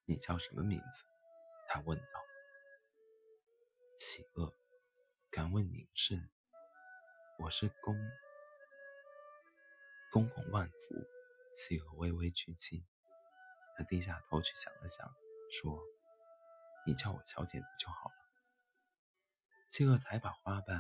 [0.06, 1.04] 你叫什么名字？
[1.68, 2.06] 他问道。
[4.00, 4.52] 喜恶，
[5.30, 6.28] 敢问您是？
[7.38, 7.96] 我是公
[10.12, 10.96] 公公万福。
[11.54, 12.84] 喜恶微微举起，
[13.78, 15.08] 他低下头去想了想，
[15.62, 15.80] 说
[16.86, 18.16] ：“你叫我小剪子就好了。”
[19.70, 20.80] 喜恶才把花瓣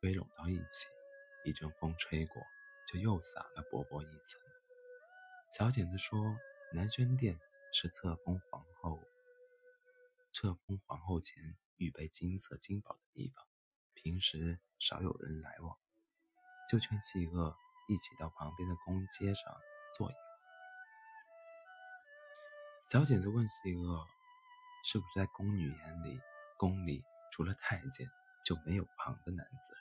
[0.00, 0.86] 堆拢到一起，
[1.44, 2.34] 一阵风吹过。
[2.88, 4.40] 就又撒了薄薄一层。
[5.56, 6.18] 小剪子说
[6.74, 7.38] ：“南轩殿
[7.72, 9.00] 是册封皇后、
[10.32, 11.36] 册封皇后前
[11.76, 13.46] 预备金色金宝的地方，
[13.94, 15.78] 平时少有人来往，
[16.68, 17.54] 就劝细恶
[17.88, 19.54] 一起到旁边的宫街上
[19.96, 20.20] 坐一会。”
[22.90, 24.04] 小剪子问细娥
[24.82, 26.20] ：“是不是在宫女眼里，
[26.58, 28.10] 宫里除了太监
[28.44, 29.76] 就没有旁的男子？”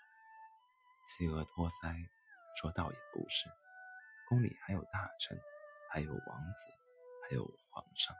[1.03, 2.05] 细娥托腮。
[2.61, 3.49] 说倒也不是，
[4.27, 5.39] 宫里还有大臣，
[5.89, 6.67] 还有王子，
[7.23, 8.15] 还有皇上。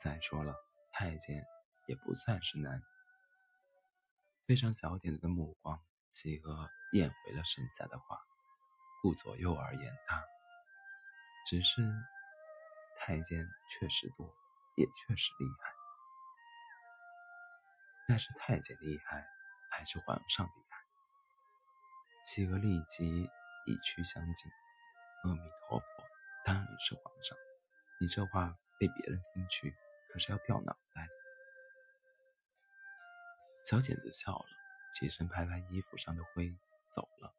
[0.00, 0.54] 再说了，
[0.92, 1.44] 太监
[1.86, 2.80] 也不算是男。
[4.46, 5.78] 对上小点子的目光，
[6.12, 8.18] 企鹅咽回了剩下的话，
[9.02, 10.22] 顾左右而言他。
[11.46, 11.82] 只是
[13.00, 14.32] 太监确实多，
[14.76, 15.72] 也确实厉害。
[18.08, 19.26] 那是太监厉害，
[19.72, 20.78] 还是皇上厉害？
[22.22, 23.28] 企鹅立即。
[23.66, 24.50] 以屈相敬，
[25.22, 25.86] 阿弥陀佛，
[26.44, 27.36] 当然是皇上。
[28.00, 29.76] 你这话被别人听去，
[30.10, 31.06] 可是要掉脑袋。
[33.62, 34.46] 小剪子笑了，
[34.98, 36.58] 起身拍拍衣服上的灰，
[36.88, 37.34] 走了。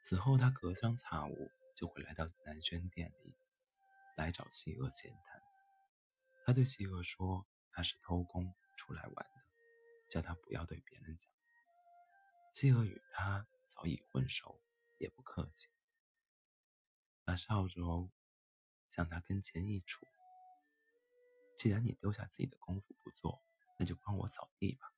[0.00, 3.34] 此后，他隔三差五就会来到南轩殿里，
[4.16, 5.40] 来找西娥闲谈。
[6.44, 9.42] 他对西娥说，他是偷工出来玩的，
[10.10, 11.30] 叫他不要对别人讲。
[12.52, 14.60] 西娥与他早已混熟。
[14.98, 15.68] 也不客气，
[17.22, 18.10] 把扫帚
[18.88, 20.08] 向他跟前一杵。
[21.54, 23.44] 既然你丢下自己的功夫不做，
[23.78, 24.90] 那就帮我扫地吧。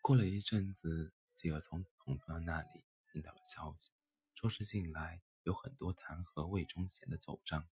[0.00, 3.90] 过了一阵子，西娥从同伴那里听到了消息，
[4.34, 7.68] 说是近来有很多弹劾魏忠贤的奏章。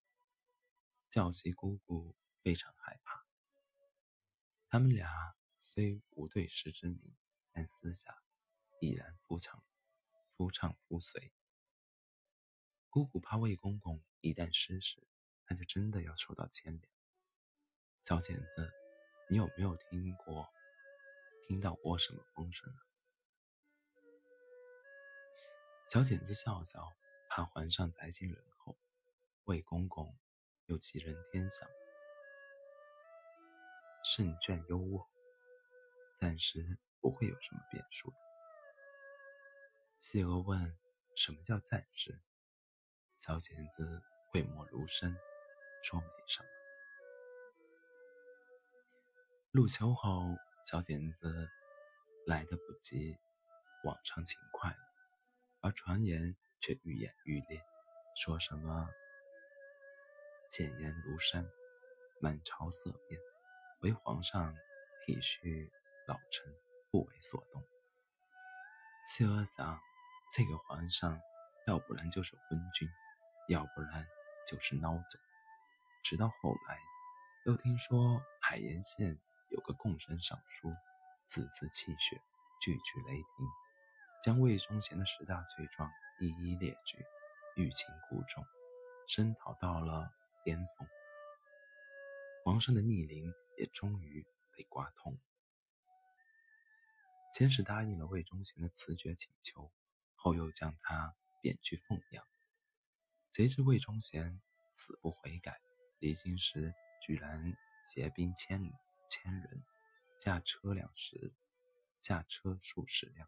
[1.09, 3.27] 教习姑姑非常害怕。
[4.69, 7.17] 他们俩虽无对视之名，
[7.53, 8.23] 但私下
[8.81, 9.63] 已然夫唱。
[10.37, 11.35] 夫唱妇随，
[12.89, 15.07] 姑姑怕魏公公一旦失势，
[15.47, 16.89] 那就真的要受到牵连。
[18.03, 18.73] 小剪子，
[19.29, 20.49] 你有没有听过、
[21.43, 22.73] 听到过什么风声？
[25.89, 26.91] 小剪子笑笑，
[27.33, 28.77] 怕皇上宅心仁厚，
[29.45, 30.19] 魏公公
[30.67, 31.71] 又吉人天相，
[34.03, 35.07] 胜券优渥，
[36.19, 38.17] 暂时不会有什么变数的。
[40.01, 40.77] 谢娥问
[41.15, 42.21] ：“什么叫暂时？”
[43.17, 45.17] 小剪子讳莫如深，
[45.85, 46.49] 说：“没什么。”
[49.55, 50.35] 入秋后，
[50.67, 51.49] 小剪子
[52.27, 53.17] 来的不及
[53.85, 54.79] 往常勤快了，
[55.61, 57.61] 而传言却愈演愈烈，
[58.17, 58.89] 说什么
[60.51, 61.45] “谏言如山，
[62.21, 63.21] 满朝色变，
[63.81, 64.55] 唯皇上
[65.05, 65.71] 体恤
[66.07, 66.55] 老臣，
[66.91, 67.63] 不为所动。”
[69.07, 69.81] 谢娥想。
[70.33, 71.21] 这个皇上，
[71.67, 72.89] 要不然就是昏君，
[73.49, 74.07] 要不然
[74.47, 75.21] 就是孬种。
[76.05, 76.79] 直到后来，
[77.47, 80.71] 又听说海盐县有个贡生尚书，
[81.27, 82.23] 字字泣血，
[82.61, 83.25] 句句雷霆，
[84.23, 85.91] 将魏忠贤的十大罪状
[86.21, 87.05] 一一列举，
[87.57, 88.45] 欲擒故纵，
[89.09, 90.13] 声讨到了
[90.45, 90.89] 巅峰。
[92.45, 95.19] 皇上的逆鳞也终于被刮痛。
[97.35, 99.73] 先是答应了魏忠贤的辞爵请求。
[100.23, 102.23] 后又将他贬去凤阳，
[103.33, 104.39] 谁知魏忠贤
[104.75, 105.59] 死不悔改，
[105.99, 108.61] 离京时居然携兵千
[109.09, 109.65] 千人，
[110.19, 111.33] 驾车辆十，
[112.03, 113.27] 驾车数十辆，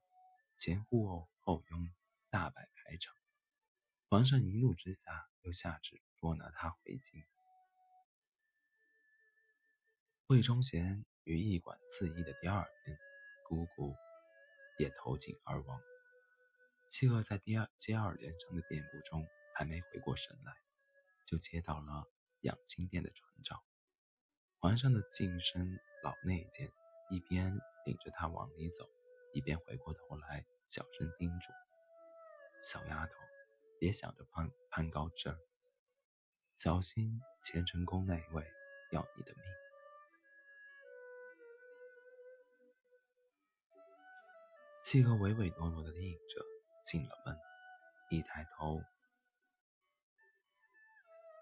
[0.59, 1.91] 前呼后拥，
[2.33, 3.15] 大摆排场。
[4.09, 7.23] 皇上一怒之下，又下旨捉拿他回京。
[10.29, 12.99] 魏忠贤于驿馆自缢的第二天，
[13.47, 13.95] 姑姑
[14.79, 15.79] 也投井而亡。
[16.89, 20.55] 契厄在第二接二连三的变故中，还没回过神来，
[21.27, 22.07] 就接到了
[22.41, 23.63] 养心殿的传召。
[24.59, 26.67] 皇上的近身老内监
[27.11, 27.53] 一边
[27.85, 28.89] 领着他往里走，
[29.35, 31.53] 一边回过头来小声叮嘱
[32.63, 33.15] ：“小丫头，
[33.81, 35.37] 别想着攀攀高枝儿，
[36.57, 38.47] 小心乾成宫那一位
[38.93, 39.43] 要你的命。”
[44.85, 46.45] 契诃唯唯诺诺的应着，
[46.85, 47.37] 进了门，
[48.11, 48.81] 一抬头，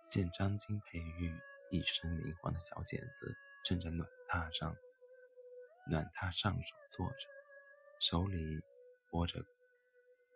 [0.08, 1.38] 见张金佩玉
[1.70, 4.74] 一身明黄的小剪子正在暖榻上，
[5.90, 7.28] 暖榻上手坐着，
[8.00, 8.62] 手里
[9.12, 9.44] 握着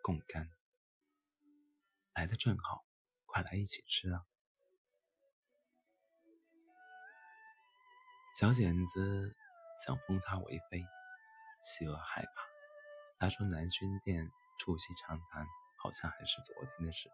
[0.02, 0.50] 贡干。
[2.14, 2.84] 来的正好，
[3.26, 4.22] 快来一起吃啊！
[8.38, 9.34] 小剪子
[9.84, 10.80] 想封她为妃，
[11.60, 12.30] 希娥害怕。
[13.18, 15.44] 他说：“南薰殿促膝长谈，
[15.82, 17.10] 好像还是昨天的事。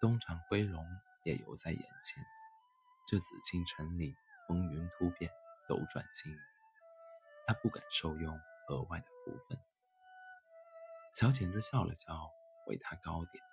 [0.00, 0.84] 东厂飞龙
[1.24, 2.24] 也犹在眼前。
[3.06, 4.14] 这紫禁城里
[4.48, 5.30] 风云突变，
[5.68, 6.38] 斗转星移，
[7.46, 8.34] 他不敢受用
[8.68, 9.58] 额外的福分。”
[11.14, 12.30] 小剪子笑了笑，
[12.68, 13.44] 为他糕点，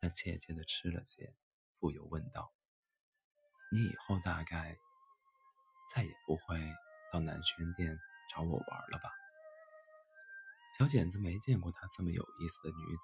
[0.00, 1.34] 但怯怯地吃了些，
[1.78, 2.52] 复又问道
[3.72, 4.78] ：“你以后大概
[5.94, 6.60] 再也不会
[7.12, 7.98] 到南轩殿
[8.34, 9.10] 找我玩了吧？”
[10.78, 13.02] 小剪子没见过她这么有意思的女子，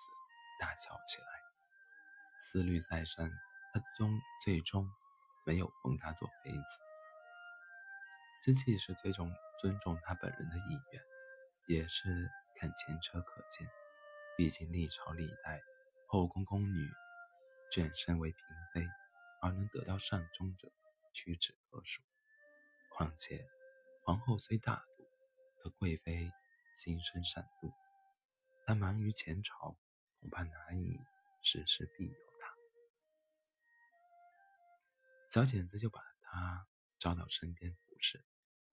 [0.60, 1.26] 大笑起来。
[2.38, 3.30] 思虑再三，
[3.72, 4.88] 他终最终
[5.44, 6.78] 没有封她做妃子。
[8.44, 11.02] 这既是最终尊重她本人的意愿，
[11.66, 13.68] 也是看前车可鉴。
[14.36, 15.62] 毕竟历朝历代
[16.14, 16.88] 后宫宫女
[17.72, 18.38] 卷身为嫔
[18.72, 18.86] 妃，
[19.42, 20.72] 而能得到善终者
[21.12, 22.04] 屈指可数。
[22.88, 23.44] 况且
[24.04, 25.08] 皇后虽大度，
[25.58, 26.30] 可贵妃。
[26.72, 27.72] 心生善妒，
[28.64, 29.76] 但忙于前朝，
[30.20, 31.00] 恐怕难以
[31.40, 32.52] 时时庇佑她。
[35.30, 36.66] 小剪子就把她
[36.98, 38.24] 招到身边服侍，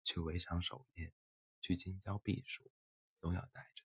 [0.03, 1.13] 去围场守夜，
[1.61, 2.69] 去京郊避暑，
[3.21, 3.84] 都要带着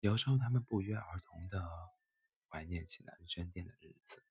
[0.00, 1.62] 有时候他们不约而同的
[2.48, 4.24] 怀念起南轩殿的日子，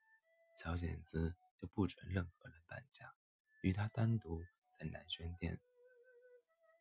[0.57, 3.13] 小剪子就不准任何人搬家，
[3.61, 5.59] 与他单独在南轩殿。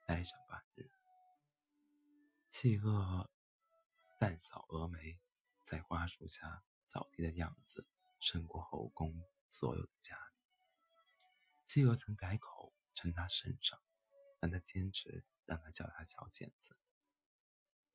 [0.06, 0.90] 待上半日，
[2.48, 3.30] 契厄
[4.18, 5.20] 淡扫蛾眉，
[5.62, 7.86] 在花树下扫地的样子，
[8.18, 10.34] 胜过后宫所有的佳丽。
[11.66, 13.78] 契厄曾改口称他圣上，
[14.40, 16.74] 但他坚持让他叫他小剪子。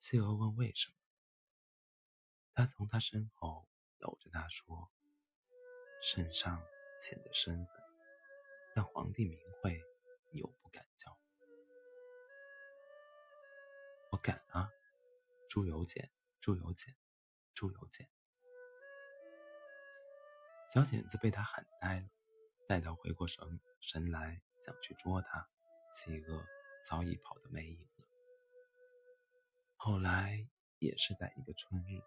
[0.03, 0.97] 企鹅问为什么，
[2.53, 4.91] 他从他身后搂着他说
[6.03, 6.61] ：“圣上
[6.99, 7.81] 显得身份，
[8.75, 9.81] 但皇帝名讳，
[10.33, 11.17] 你又不敢叫。”
[14.11, 14.69] 我敢啊！
[15.47, 16.93] 朱由检，朱由检，
[17.53, 18.09] 朱由检。
[20.67, 22.09] 小剪子被他喊呆了，
[22.67, 23.41] 待到回过神
[23.79, 25.49] 神来，想去捉他，
[25.93, 26.45] 企鹅
[26.89, 27.92] 早已跑得没影。
[29.85, 30.47] 后来
[30.79, 31.99] 也是在一个春日，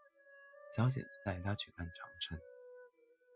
[0.74, 2.40] 小剪子带他去看长城，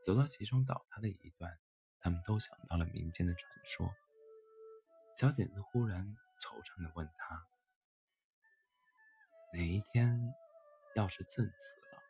[0.03, 1.59] 走到其中倒塌的一段，
[2.01, 3.95] 他们都想到了民间的传说。
[5.15, 7.47] 小剪子忽然惆怅地问他。
[9.53, 10.19] 哪一天，
[10.97, 12.03] 要是朕死了，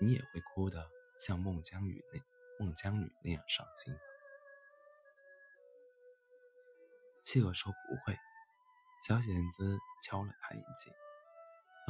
[0.00, 0.90] 你也会哭得
[1.20, 2.20] 像孟姜女那
[2.58, 4.00] 孟姜女那样伤心吗？
[7.24, 8.18] 契厄说不会。
[9.06, 10.90] 小剪子敲了他一记，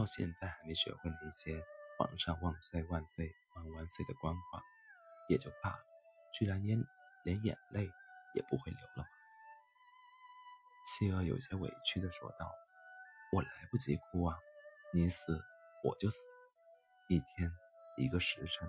[0.01, 1.62] 到现在还没学会那些
[1.98, 4.62] “皇上万岁万岁万万岁”的官话，
[5.28, 5.84] 也就罢了，
[6.32, 6.82] 居然连
[7.22, 7.86] 连眼泪
[8.34, 9.05] 也不会流了吗？
[10.86, 12.51] 契厄有些委屈地说道
[13.34, 14.38] ：“我来不及哭啊。”
[14.94, 15.38] 你死，
[15.84, 16.16] 我就死。
[17.11, 17.53] 一天，
[17.98, 18.66] 一个时辰，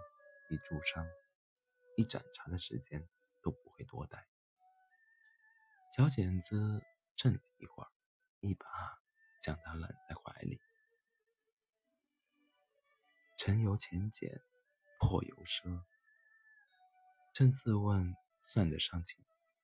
[0.49, 1.07] 一炷香，
[1.95, 3.07] 一盏茶的时间
[3.41, 4.27] 都不会多待。
[5.95, 6.81] 小剪子
[7.15, 7.89] 怔了一会儿，
[8.41, 8.65] 一把
[9.41, 10.59] 将他揽在怀里。
[13.43, 14.39] 臣由浅俭，
[14.99, 15.83] 破由奢。
[17.33, 18.13] 朕自问
[18.43, 19.17] 算得上勤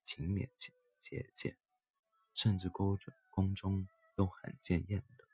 [0.03, 1.55] 勤勉节节俭，
[2.33, 5.27] 甚至宫中宫中都罕见宴乐。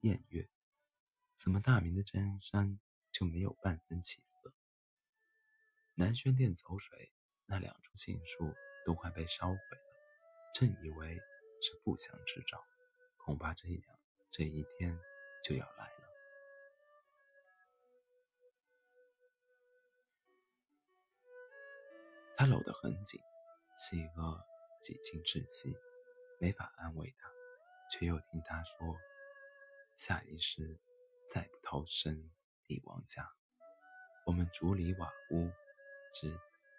[0.00, 0.46] 宴乐，
[1.38, 2.78] 怎么大明的江山
[3.10, 4.52] 就没有半分起色。
[5.94, 7.10] 南轩殿走水，
[7.46, 8.54] 那两处杏树
[8.84, 11.14] 都快被烧毁了，朕以为
[11.62, 12.62] 是不祥之兆，
[13.16, 13.98] 恐怕这一两
[14.30, 14.94] 这一天
[15.42, 15.99] 就要来了。
[22.40, 23.20] 他搂得很紧，
[23.76, 24.42] 企鹅
[24.82, 25.76] 几近窒息，
[26.40, 27.30] 没法安慰他，
[27.90, 28.96] 却又听他说
[29.94, 30.80] ：“下一世
[31.28, 32.30] 再不投生
[32.64, 33.28] 帝王家，
[34.24, 35.50] 我们竹里瓦屋，
[36.14, 36.34] 织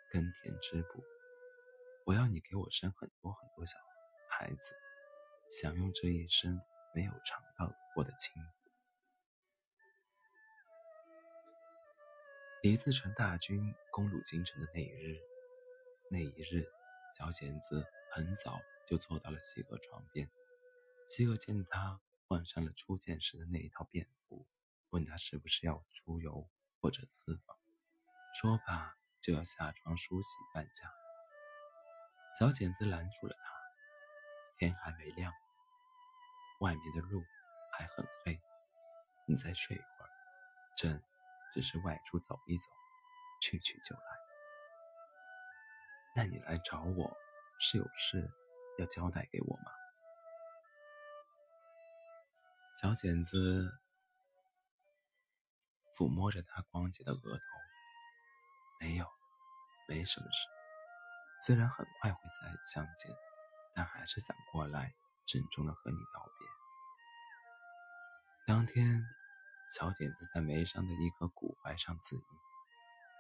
[0.10, 1.04] 耕田织布。
[2.08, 3.78] 我要你给我生很多很多小
[4.32, 4.74] 孩子，
[5.62, 6.60] 享用这一生
[6.96, 8.72] 没有尝到过的清福。”
[12.64, 15.31] 李自成大军攻入京城的那一日。
[16.14, 16.68] 那一日，
[17.18, 20.30] 小剪子很早就坐到了西娥床边。
[21.08, 24.46] 西娥见他换上了初见时的那一套便服，
[24.90, 26.50] 问他是不是要出游
[26.82, 27.56] 或者私访，
[28.42, 30.92] 说罢就要下床梳洗半家。
[32.38, 33.44] 小简子拦住了他
[34.60, 35.32] ：“天还没亮，
[36.60, 37.24] 外面的路
[37.72, 38.38] 还很黑，
[39.30, 40.10] 你再睡一会儿。
[40.76, 41.02] 朕
[41.54, 42.66] 只是外出走一走，
[43.42, 44.02] 去去就来。”
[46.14, 47.18] 那你来找我
[47.60, 48.30] 是有事
[48.78, 49.72] 要交代给我吗？
[52.82, 53.72] 小剪子
[55.96, 57.42] 抚摸着他光洁的额头，
[58.80, 59.06] 没有，
[59.88, 60.48] 没什么事。
[61.46, 63.16] 虽然很快会再相见，
[63.76, 64.94] 但还是想过来
[65.26, 66.48] 郑重的和你道别。
[68.54, 69.02] 当天，
[69.78, 72.26] 小剪子在眉山的一棵古槐上自缢。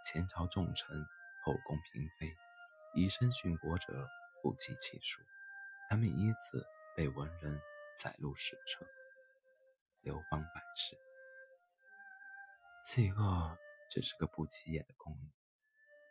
[0.06, 1.06] 前朝重臣，
[1.46, 2.36] 后宫嫔妃。
[2.94, 4.08] 以身殉国者
[4.42, 5.22] 不计其数，
[5.90, 6.66] 他们以此
[6.96, 7.62] 被文人
[7.98, 8.86] 载入史册，
[10.02, 10.98] 流芳百世。
[12.84, 13.58] 谢恶
[13.90, 15.32] 只是个不起眼的宫女，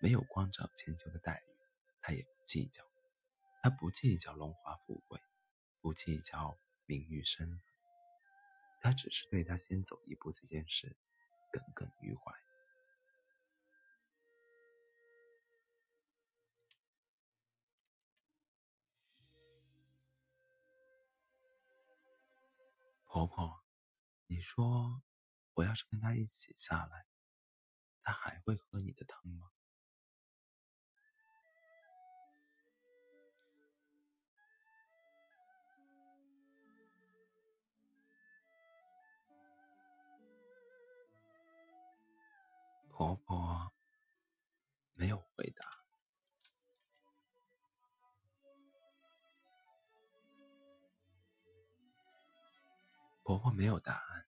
[0.00, 1.56] 没有光照千秋的待遇，
[2.00, 2.82] 他也不计较。
[3.62, 5.20] 他不计较荣华富贵，
[5.82, 7.60] 不计较名誉身份，
[8.80, 10.96] 他只是对他先走一步这件事
[11.52, 12.39] 耿耿于怀。
[23.20, 23.64] 婆婆，
[24.28, 25.02] 你说
[25.54, 27.06] 我要是跟他一起下来，
[28.02, 29.50] 他还会喝你的汤吗？
[42.88, 43.72] 婆婆
[44.94, 45.79] 没有回答。
[53.30, 54.26] 婆婆没有答案，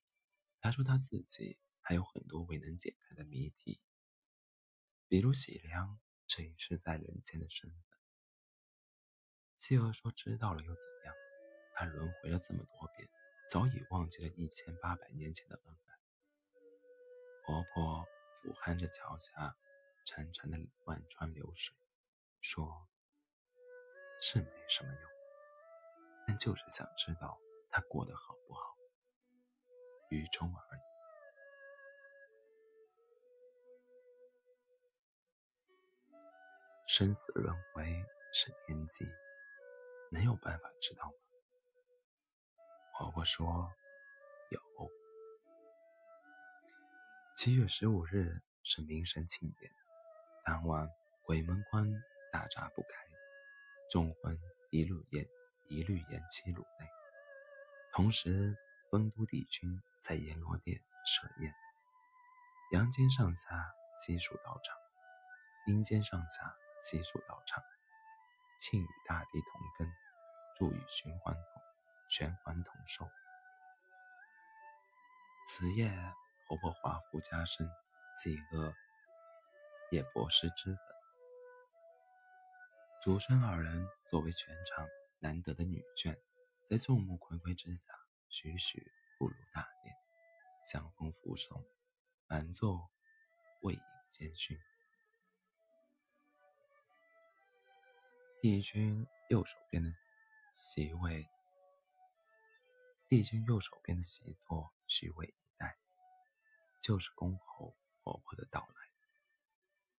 [0.60, 3.82] 她说她自己还有很多未能解开的谜题，
[5.08, 5.98] 比如喜良
[6.28, 7.80] 这一世在人间的身份。
[9.56, 11.12] 继娥说：“知道了又怎样？
[11.74, 13.10] 他轮回了这么多遍，
[13.50, 15.98] 早已忘记了一千八百年前的恩爱。”
[17.44, 19.56] 婆婆俯瞰着桥下
[20.06, 21.74] 潺潺的万川流水，
[22.40, 22.86] 说
[24.22, 25.10] ：“是没什么用，
[26.28, 28.70] 但就是想知道他过得好不好。”
[30.12, 30.80] 雨中而已。
[36.86, 37.86] 生死轮回
[38.34, 39.06] 是天机，
[40.10, 41.12] 能有办法知道吗？
[42.98, 43.72] 婆婆说
[44.50, 44.60] 有。
[47.34, 49.72] 七月十五日是民神庆典，
[50.44, 50.86] 当晚
[51.22, 51.90] 鬼门关
[52.30, 52.88] 大闸不开，
[53.90, 54.38] 众魂
[54.70, 55.26] 一律延
[55.70, 56.86] 一律延期入内，
[57.94, 58.54] 同时
[58.90, 59.82] 丰都帝君。
[60.02, 61.54] 在阎罗殿设宴，
[62.72, 64.76] 阳间上下悉数到场，
[65.68, 67.62] 阴间上下悉数到场，
[68.58, 69.92] 庆与大地同根，
[70.56, 71.44] 祝与循环同
[72.10, 73.08] 循环同寿。
[75.46, 75.88] 此夜，
[76.48, 77.70] 婆婆华服加身，
[78.20, 78.74] 喜恶
[79.92, 80.84] 也博施脂粉。
[83.00, 84.88] 祖孙二人作为全场
[85.20, 86.18] 难得的女眷，
[86.68, 87.92] 在众目睽睽之下，
[88.28, 88.92] 徐徐。
[89.22, 89.96] 步入大殿，
[90.64, 91.64] 香风扶送，
[92.26, 92.90] 满座
[93.60, 94.58] 未饮先熏。
[98.40, 99.92] 帝君右手边的
[100.56, 101.24] 席位，
[103.08, 105.78] 帝君右手边的席座虚位以待，
[106.82, 108.74] 就是恭候婆婆的到来。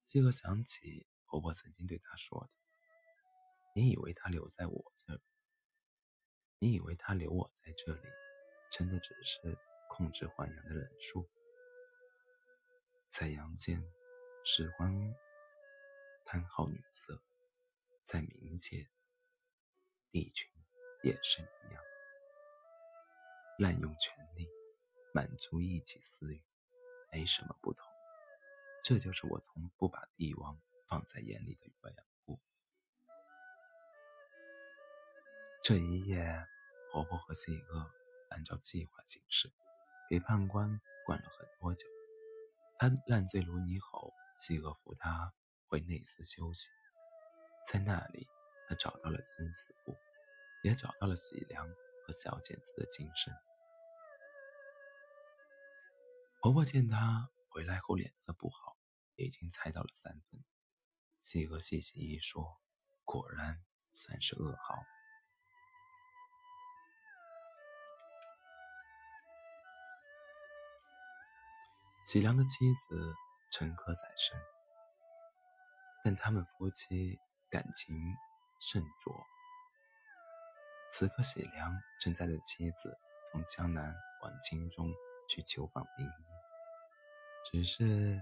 [0.03, 2.49] 西娥想起婆婆曾经对她说的
[3.73, 5.21] ：“你以为她留在我这？
[6.59, 8.01] 你以为她留我在这里？”
[8.75, 9.55] 真的只是
[9.87, 11.29] 控制还阳的忍术。
[13.11, 13.79] 在阳间，
[14.43, 14.91] 时光
[16.25, 17.13] 贪好女色；
[18.03, 18.89] 在冥界，
[20.09, 20.49] 帝君
[21.03, 21.83] 也是一样，
[23.59, 24.49] 滥用权力，
[25.13, 26.43] 满足一己私欲，
[27.11, 27.87] 没什么不同。
[28.83, 31.95] 这就是我从不把帝王放在眼里的缘
[32.25, 32.39] 故。
[35.61, 36.47] 这一夜，
[36.91, 37.91] 婆婆和谢娥
[38.33, 39.53] 按照计划行事，
[40.09, 41.87] 给判官灌了很多酒。
[42.79, 45.31] 他烂醉如泥后，谢娥扶他
[45.67, 46.69] 回内司休息。
[47.71, 48.27] 在那里，
[48.67, 49.95] 他找到了生死簿，
[50.63, 53.33] 也找到了喜良和小剪子的精神。
[56.41, 58.77] 婆婆见他回来后脸色不好，
[59.15, 60.43] 已经猜到了三分。
[61.19, 62.59] 谢娥细细一说，
[63.05, 63.63] 果然
[63.93, 64.92] 算是噩耗。
[72.05, 73.15] 喜良的妻子
[73.49, 74.39] 陈科在身，
[76.03, 77.17] 但他们夫妻
[77.49, 77.97] 感情
[78.59, 79.13] 甚浊。
[80.91, 82.95] 此刻喜良正带着妻子
[83.31, 84.93] 从江南往京中
[85.27, 86.11] 去求访名医，
[87.51, 88.21] 只是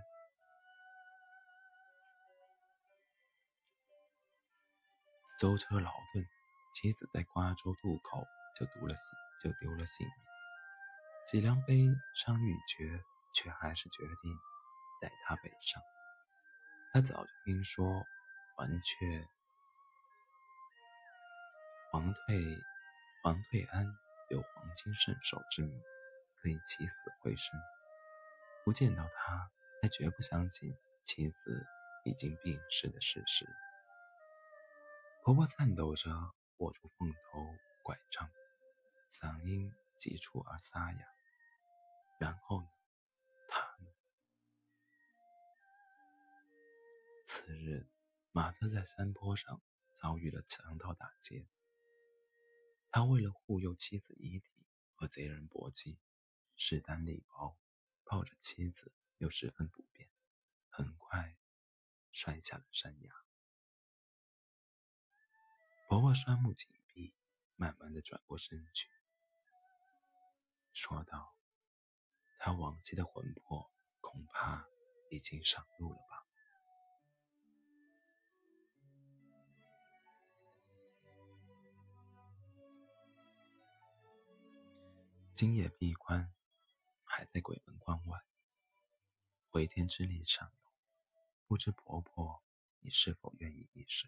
[5.38, 6.26] 舟车劳顿，
[6.72, 8.24] 妻子在瓜州渡口
[8.58, 10.16] 就丢了性就丢了性命。
[11.26, 11.84] 喜良悲
[12.16, 13.04] 伤欲绝。
[13.34, 14.38] 却还是决定
[15.02, 15.82] 带他北上。
[16.94, 18.04] 他早就听说
[18.56, 19.28] 黄雀
[21.92, 22.44] 黄退
[23.24, 23.86] 黄退安
[24.30, 25.82] 有黄金圣手之名，
[26.42, 27.60] 可以起死回生。
[28.64, 29.50] 不见到他，
[29.82, 30.74] 还绝不相信
[31.04, 31.66] 妻子
[32.06, 33.46] 已经病逝的事实。
[35.24, 36.10] 婆婆颤抖着
[36.58, 37.46] 握住凤头
[37.84, 38.30] 拐杖，
[39.10, 41.00] 嗓音急促而沙哑。
[42.20, 42.68] 然后呢？
[47.52, 47.86] 次日，
[48.32, 49.62] 马特在山坡上
[49.94, 51.50] 遭遇了强盗打劫。
[52.90, 56.00] 他为了护佑妻子遗体和贼人搏击，
[56.56, 57.60] 势单力薄，
[58.06, 60.10] 抱着妻子又十分不便，
[60.70, 61.36] 很快
[62.14, 63.14] 摔下了山崖。
[65.90, 67.14] 婆婆双目紧闭，
[67.58, 68.90] 慢慢的转过身去，
[70.72, 71.36] 说道
[72.40, 74.66] ：“他亡妻的魂魄恐怕
[75.10, 76.21] 已经上路了吧。”
[85.42, 86.32] 今夜闭关，
[87.04, 88.20] 还在鬼门关外。
[89.50, 90.72] 回天之力上有，
[91.48, 92.44] 不知婆婆
[92.78, 94.08] 你是否愿意一试？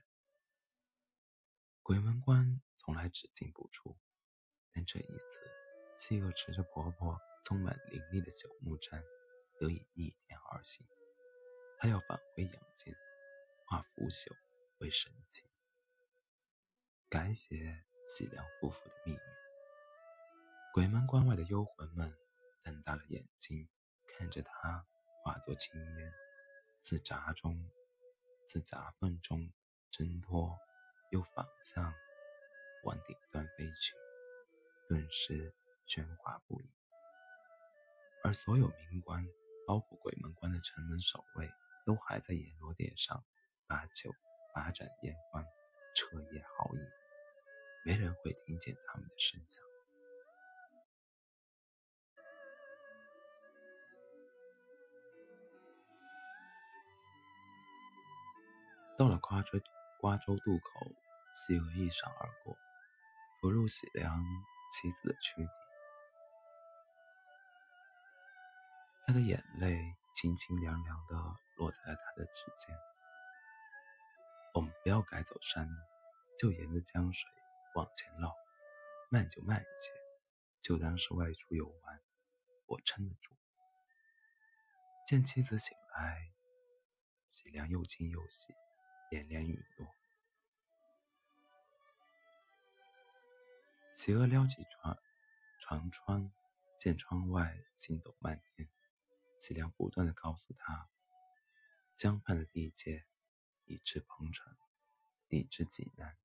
[1.82, 3.98] 鬼门关从来只进不出，
[4.72, 5.42] 但这一次，
[5.98, 9.04] 希娥持着婆婆充满灵力的九木簪，
[9.60, 10.86] 得以逆天而行。
[11.80, 12.96] 她要返回阳间，
[13.66, 14.32] 化腐朽
[14.78, 15.50] 为神奇，
[17.10, 19.43] 改写喜良夫妇的命运。
[20.74, 22.12] 鬼门关外的幽魂们
[22.64, 23.70] 瞪大了眼睛，
[24.08, 24.84] 看着他
[25.22, 26.12] 化作青烟，
[26.82, 27.70] 自闸中、
[28.48, 29.54] 自闸缝中
[29.92, 30.58] 挣脱，
[31.12, 31.94] 又反向
[32.86, 33.94] 往顶端飞去，
[34.90, 35.54] 顿时
[35.86, 36.66] 喧哗不已。
[38.24, 39.24] 而所有民官，
[39.68, 41.48] 包括鬼门关的城门守卫，
[41.86, 43.24] 都还在阎罗殿上
[43.68, 44.12] 把酒、
[44.56, 45.46] 把盏言欢，
[45.94, 46.82] 彻夜豪饮，
[47.86, 49.64] 没人会听见他们的声响。
[58.98, 59.60] 到了瓜州
[60.00, 60.92] 瓜州渡口，
[61.32, 62.56] 希娥一闪而过，
[63.42, 64.24] 扶入喜良
[64.72, 65.50] 妻子的躯体。
[69.06, 69.82] 他的眼泪
[70.14, 71.16] 清清凉凉的
[71.58, 72.76] 落在了他的指尖。
[74.54, 75.76] 我们不要改走山路，
[76.38, 77.30] 就沿着江水
[77.76, 78.34] 往前绕，
[79.10, 79.92] 慢就慢一些，
[80.62, 82.00] 就当是外出游玩。
[82.68, 83.36] 我撑得住。
[85.08, 86.32] 见妻子醒来，
[87.28, 88.54] 喜良又惊又喜。
[89.10, 89.88] 连连允诺。
[93.94, 94.98] 喜娥撩起床
[95.60, 96.32] 床窗，
[96.80, 98.68] 见窗外星斗漫天。
[99.38, 100.90] 喜良不断的告诉他，
[101.96, 103.06] 江畔的地界
[103.66, 104.56] 已至彭城，
[105.28, 106.18] 已至济南，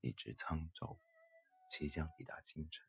[0.00, 1.00] 已至沧州，
[1.70, 2.86] 即将抵达京城。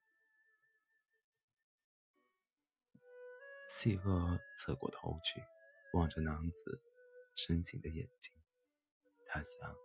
[3.68, 5.42] 喜娥侧过头去，
[5.94, 6.84] 望着男子
[7.36, 8.41] 深情的眼睛。
[9.34, 9.76] 他想，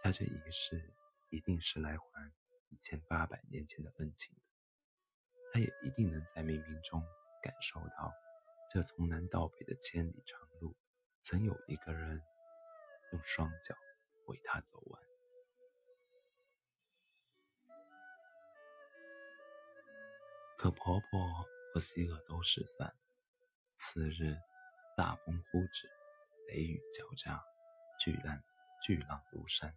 [0.00, 0.94] 他这一世
[1.28, 2.32] 一定是来还
[2.68, 4.42] 一千八百年前的恩情的。
[5.52, 7.02] 他也一定能在冥冥中
[7.42, 8.12] 感受到
[8.70, 10.76] 这从南到北的千里长路，
[11.20, 12.22] 曾有一个人
[13.12, 13.74] 用双脚
[14.26, 15.02] 为他走完。
[20.56, 22.94] 可婆婆和希尔都失散。
[23.76, 24.36] 次日，
[24.96, 25.88] 大风呼止，
[26.46, 27.44] 雷雨交加，
[27.98, 28.42] 巨浪
[28.82, 29.76] 巨浪如山。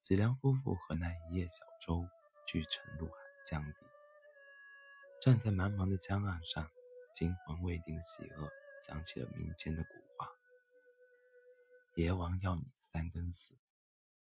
[0.00, 2.04] 喜良夫妇和那一叶小舟
[2.46, 3.14] 俱沉入海
[3.44, 3.78] 江底。
[5.20, 6.68] 站在茫茫的江岸上，
[7.14, 8.50] 惊魂未定的喜恶
[8.84, 10.28] 想起了民间的古话
[11.94, 13.54] ：“阎王要你三更死，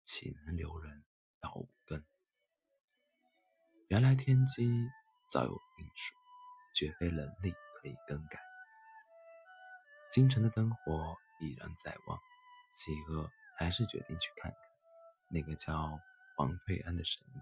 [0.06, 1.04] 岂能留人
[1.42, 2.02] 到五更？”
[3.90, 4.72] 原来天机
[5.30, 6.16] 早有定数，
[6.74, 8.40] 绝非人力可以更改。
[10.14, 12.18] 京城的灯火依然在望，
[12.76, 14.60] 喜恶还是决定去看看
[15.30, 15.98] 那个叫
[16.36, 17.40] 黄退安的神医。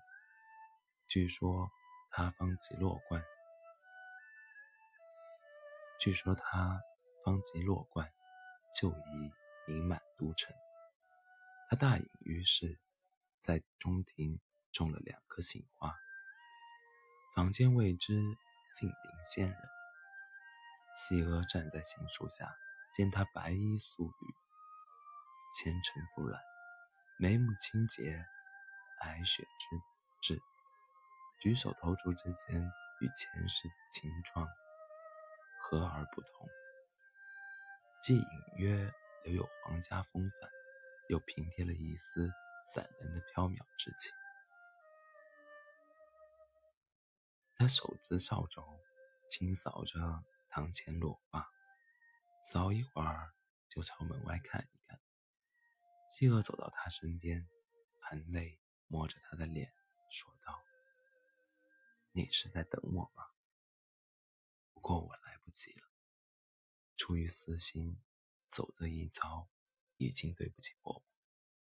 [1.07, 1.71] 据说
[2.11, 3.23] 他方极落冠，
[5.99, 6.79] 据说他
[7.25, 8.13] 方极落冠，
[8.79, 9.31] 就已
[9.65, 10.55] 名满都城。
[11.67, 12.79] 他大隐于市，
[13.41, 14.39] 在中庭
[14.71, 15.95] 种了两棵杏花，
[17.35, 18.13] 坊间谓之
[18.61, 19.57] 杏林仙人。
[20.95, 22.55] 喜娥站在杏树下。
[22.93, 24.35] 见他白衣素履，
[25.53, 26.41] 纤尘不染，
[27.19, 28.25] 眉目清洁，
[28.99, 30.41] 白雪之质，
[31.39, 32.59] 举手投足之间
[33.01, 34.47] 与前世情状
[35.61, 36.49] 和而不同，
[38.01, 38.25] 既隐
[38.57, 38.91] 约
[39.23, 40.49] 留有皇家风范，
[41.09, 42.31] 又平添了一丝
[42.73, 44.09] 散人的飘渺之气。
[47.55, 48.79] 他手执扫帚，
[49.29, 49.99] 轻扫着
[50.49, 51.47] 堂前落花。
[52.41, 53.31] 扫一会儿，
[53.69, 54.82] 就朝门外看一
[56.13, 56.13] 看。
[56.13, 57.49] 希尔走到他身边，
[57.99, 59.73] 含泪摸着他的脸，
[60.11, 60.63] 说道
[62.13, 63.31] ：“你是在等我吗？
[64.73, 65.89] 不过我来不及了。
[66.95, 67.99] 出于私心，
[68.47, 69.49] 走这一遭，
[69.97, 71.03] 已经对不起婆婆。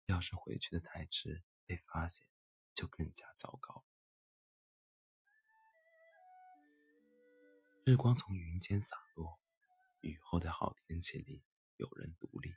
[0.04, 2.26] 要是回去的太迟，被发现，
[2.74, 3.86] 就更加糟糕。”
[7.86, 9.40] 日光从云间洒落。
[10.02, 11.42] 雨后的好天气里，
[11.78, 12.54] 有人独立。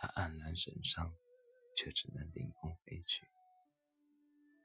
[0.00, 1.12] 他黯然神伤，
[1.76, 3.26] 却只能凌空飞去。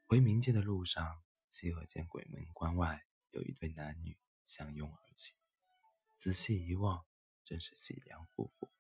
[0.06, 4.16] 回冥界的路上，西河见鬼门关外有一对男女
[4.46, 5.34] 相拥而泣。
[6.16, 7.04] 仔细一望，
[7.44, 8.72] 正是喜良夫妇。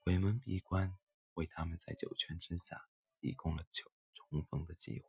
[0.00, 0.98] 鬼门闭关，
[1.32, 2.86] 为他们在九泉之下
[3.18, 5.08] 提供了重重逢的机会。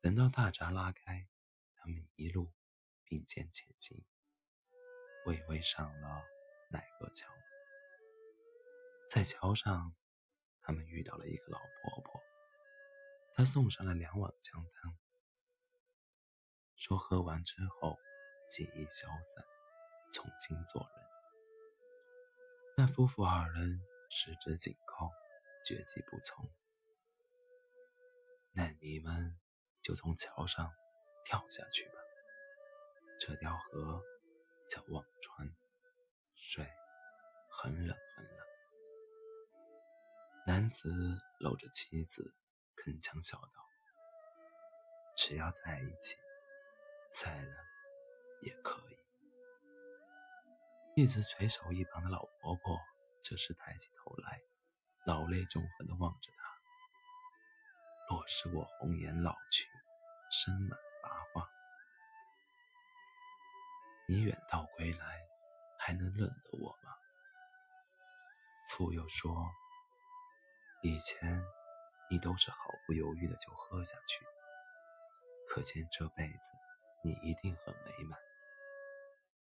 [0.00, 1.28] 等到大闸拉开，
[1.74, 2.50] 他们一路
[3.04, 4.02] 并肩前行。
[5.26, 6.24] 巍巍上了
[6.70, 7.28] 奈何桥，
[9.10, 9.94] 在桥上，
[10.62, 12.20] 他们遇到了一个老婆婆，
[13.34, 14.96] 她送上了两碗姜汤，
[16.76, 17.96] 说喝完之后
[18.50, 19.44] 记忆消散，
[20.12, 20.90] 重新做人。
[22.76, 23.80] 那夫妇二人
[24.10, 25.08] 十指紧扣，
[25.64, 26.50] 绝技不从。
[28.52, 29.38] 那你们
[29.82, 30.72] 就从桥上
[31.24, 31.94] 跳下去吧，
[33.20, 34.02] 这条河。
[34.68, 35.48] 叫忘川，
[36.34, 36.66] 水
[37.48, 38.55] 很冷很冷。
[40.46, 40.88] 男子
[41.40, 42.32] 搂着妻子，
[42.76, 43.66] 铿锵笑道
[45.18, 46.16] ：“只要在一起，
[47.10, 47.56] 再冷
[48.42, 48.96] 也可以。”
[50.94, 52.78] 一直垂手一旁的老婆婆，
[53.24, 54.40] 这时抬起头来，
[55.04, 58.14] 老泪纵横地望着他。
[58.14, 59.66] 若是我红颜老去，
[60.30, 61.44] 身满拔花。
[64.06, 65.26] 你远道归来，
[65.80, 66.92] 还能认得我吗？
[68.70, 69.34] 父又说
[70.82, 71.42] ：“以前
[72.10, 72.56] 你都是毫
[72.86, 74.24] 不犹豫的就喝下去，
[75.48, 76.38] 可见这辈子
[77.02, 78.18] 你一定很美满。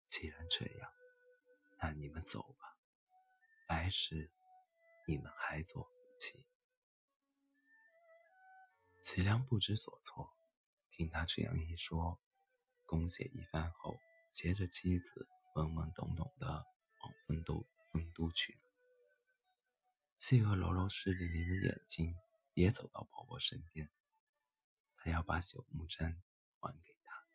[0.08, 0.92] 既然这样，
[1.80, 2.76] 那你们走吧，
[3.68, 4.30] 来世
[5.06, 6.44] 你们还做夫妻。”
[9.02, 10.32] 齐良不知所措，
[10.90, 12.20] 听他这样一说，
[12.86, 13.96] 恭谢一番后。
[14.34, 18.61] 携着妻子懵懵懂懂的往丰都丰都去了。
[20.22, 22.14] 细娥揉揉湿淋淋的眼睛，
[22.54, 23.90] 也走到婆婆身边。
[24.96, 26.22] 她要把朽木簪
[26.60, 27.26] 还给她。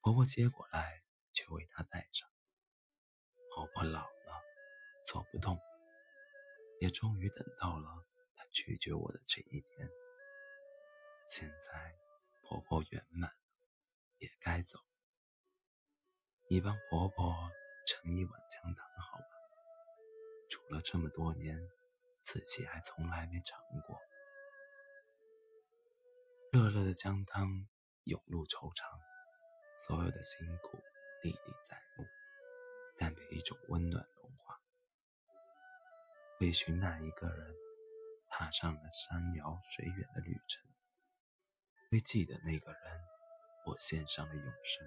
[0.00, 1.02] 婆婆接过来，
[1.34, 2.26] 却为她戴上。
[3.54, 4.42] 婆婆老了，
[5.06, 5.60] 做不动，
[6.80, 9.86] 也终于等到了她拒绝我的这一天。
[11.26, 11.94] 现在
[12.44, 13.30] 婆婆圆满，
[14.16, 14.78] 也该走。
[16.48, 17.50] 你帮婆婆
[17.86, 19.37] 盛一碗姜汤好吗？
[20.70, 21.58] 了这么多年，
[22.22, 23.98] 自己还从来没尝过。
[26.52, 27.46] 热热的姜汤
[28.04, 28.98] 涌入愁肠，
[29.86, 30.78] 所有的辛苦
[31.22, 32.04] 历历在目，
[32.98, 34.58] 但被一种温暖融化。
[36.40, 37.54] 为寻那一个人，
[38.28, 40.64] 踏上了山遥水远的旅程。
[41.90, 43.00] 为记得那个人，
[43.66, 44.86] 我献上了永生。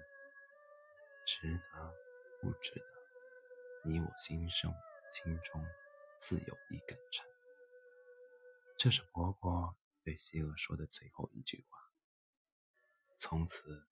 [1.24, 1.94] 值得
[2.40, 2.84] 不值得？
[3.84, 4.72] 你我心中
[5.12, 5.62] 心中
[6.18, 7.26] 自有一杆秤。
[8.78, 11.78] 这是婆婆对西娥说的最后一句话。
[13.18, 13.86] 从此，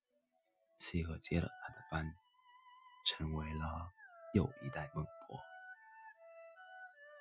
[0.79, 2.11] 西娥接了她的班，
[3.05, 3.91] 成为了
[4.33, 5.39] 又一代孟婆。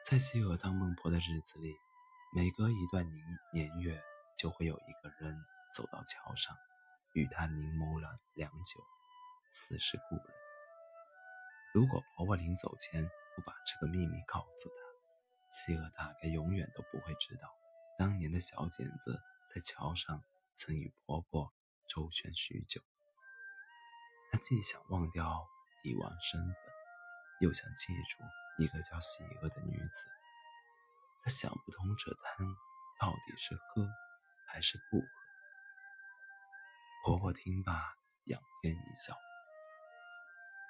[0.07, 1.77] 在西娥当孟婆的日子里，
[2.35, 3.23] 每隔一段年
[3.53, 4.03] 年月，
[4.37, 5.37] 就会有一个人
[5.75, 6.57] 走到桥上，
[7.13, 8.83] 与她凝眸了良久，
[9.53, 10.25] 似是故人。
[11.75, 13.09] 如果婆婆临走前
[13.41, 14.75] 不把这个秘密告诉她，
[15.51, 17.49] 西娥大概永远都不会知道，
[17.99, 19.19] 当年的小剪子
[19.55, 20.23] 在桥上
[20.57, 21.51] 曾与婆婆
[21.89, 22.83] 周旋许久。
[24.31, 25.49] 她既想忘掉
[25.83, 26.55] 帝王身份，
[27.41, 28.19] 又想记住
[28.63, 30.05] 一个叫喜娥的女子。
[31.23, 32.55] 她想不通这汤
[33.01, 33.89] 到底是喝
[34.49, 35.07] 还是不喝。
[37.05, 39.17] 婆婆听罢，仰天一笑。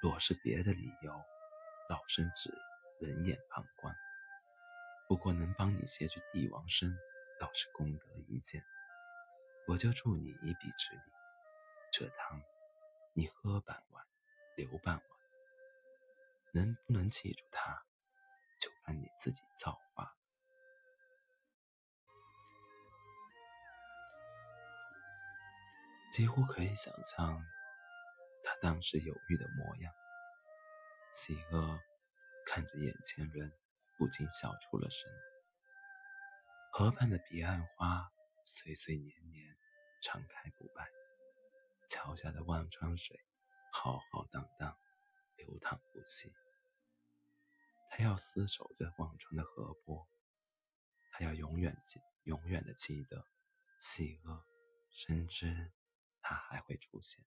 [0.01, 1.13] 若是别的理由，
[1.91, 2.49] 老身只
[3.01, 3.93] 冷眼旁观。
[5.09, 6.97] 不过能帮你卸去帝王身，
[7.37, 8.63] 倒是功德一件。
[9.67, 11.01] 我就助你一臂之力。
[11.91, 12.41] 这汤，
[13.13, 14.05] 你喝半碗，
[14.55, 15.03] 留半碗。
[16.53, 17.83] 能不能记住它，
[18.57, 20.15] 就看你自己造化。
[26.13, 27.43] 几乎可以想象。
[28.45, 29.93] 他当时犹豫的模样，
[31.13, 31.79] 喜恶
[32.45, 33.51] 看着眼前人，
[33.97, 35.11] 不禁笑出了声。
[36.71, 38.09] 河畔的彼岸花
[38.45, 39.57] 岁岁年年
[40.01, 40.89] 常开不败，
[41.89, 43.19] 桥下的忘川水
[43.73, 44.77] 浩浩荡荡
[45.35, 46.33] 流淌不息。
[47.89, 50.07] 他要厮守着忘川的河波，
[51.11, 53.27] 他要永远记永远的记得
[53.81, 54.45] 喜恶，
[54.91, 55.73] 深知
[56.21, 57.25] 他还会出现。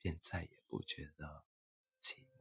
[0.00, 1.44] 便再也不觉得
[2.00, 2.37] 寂寞。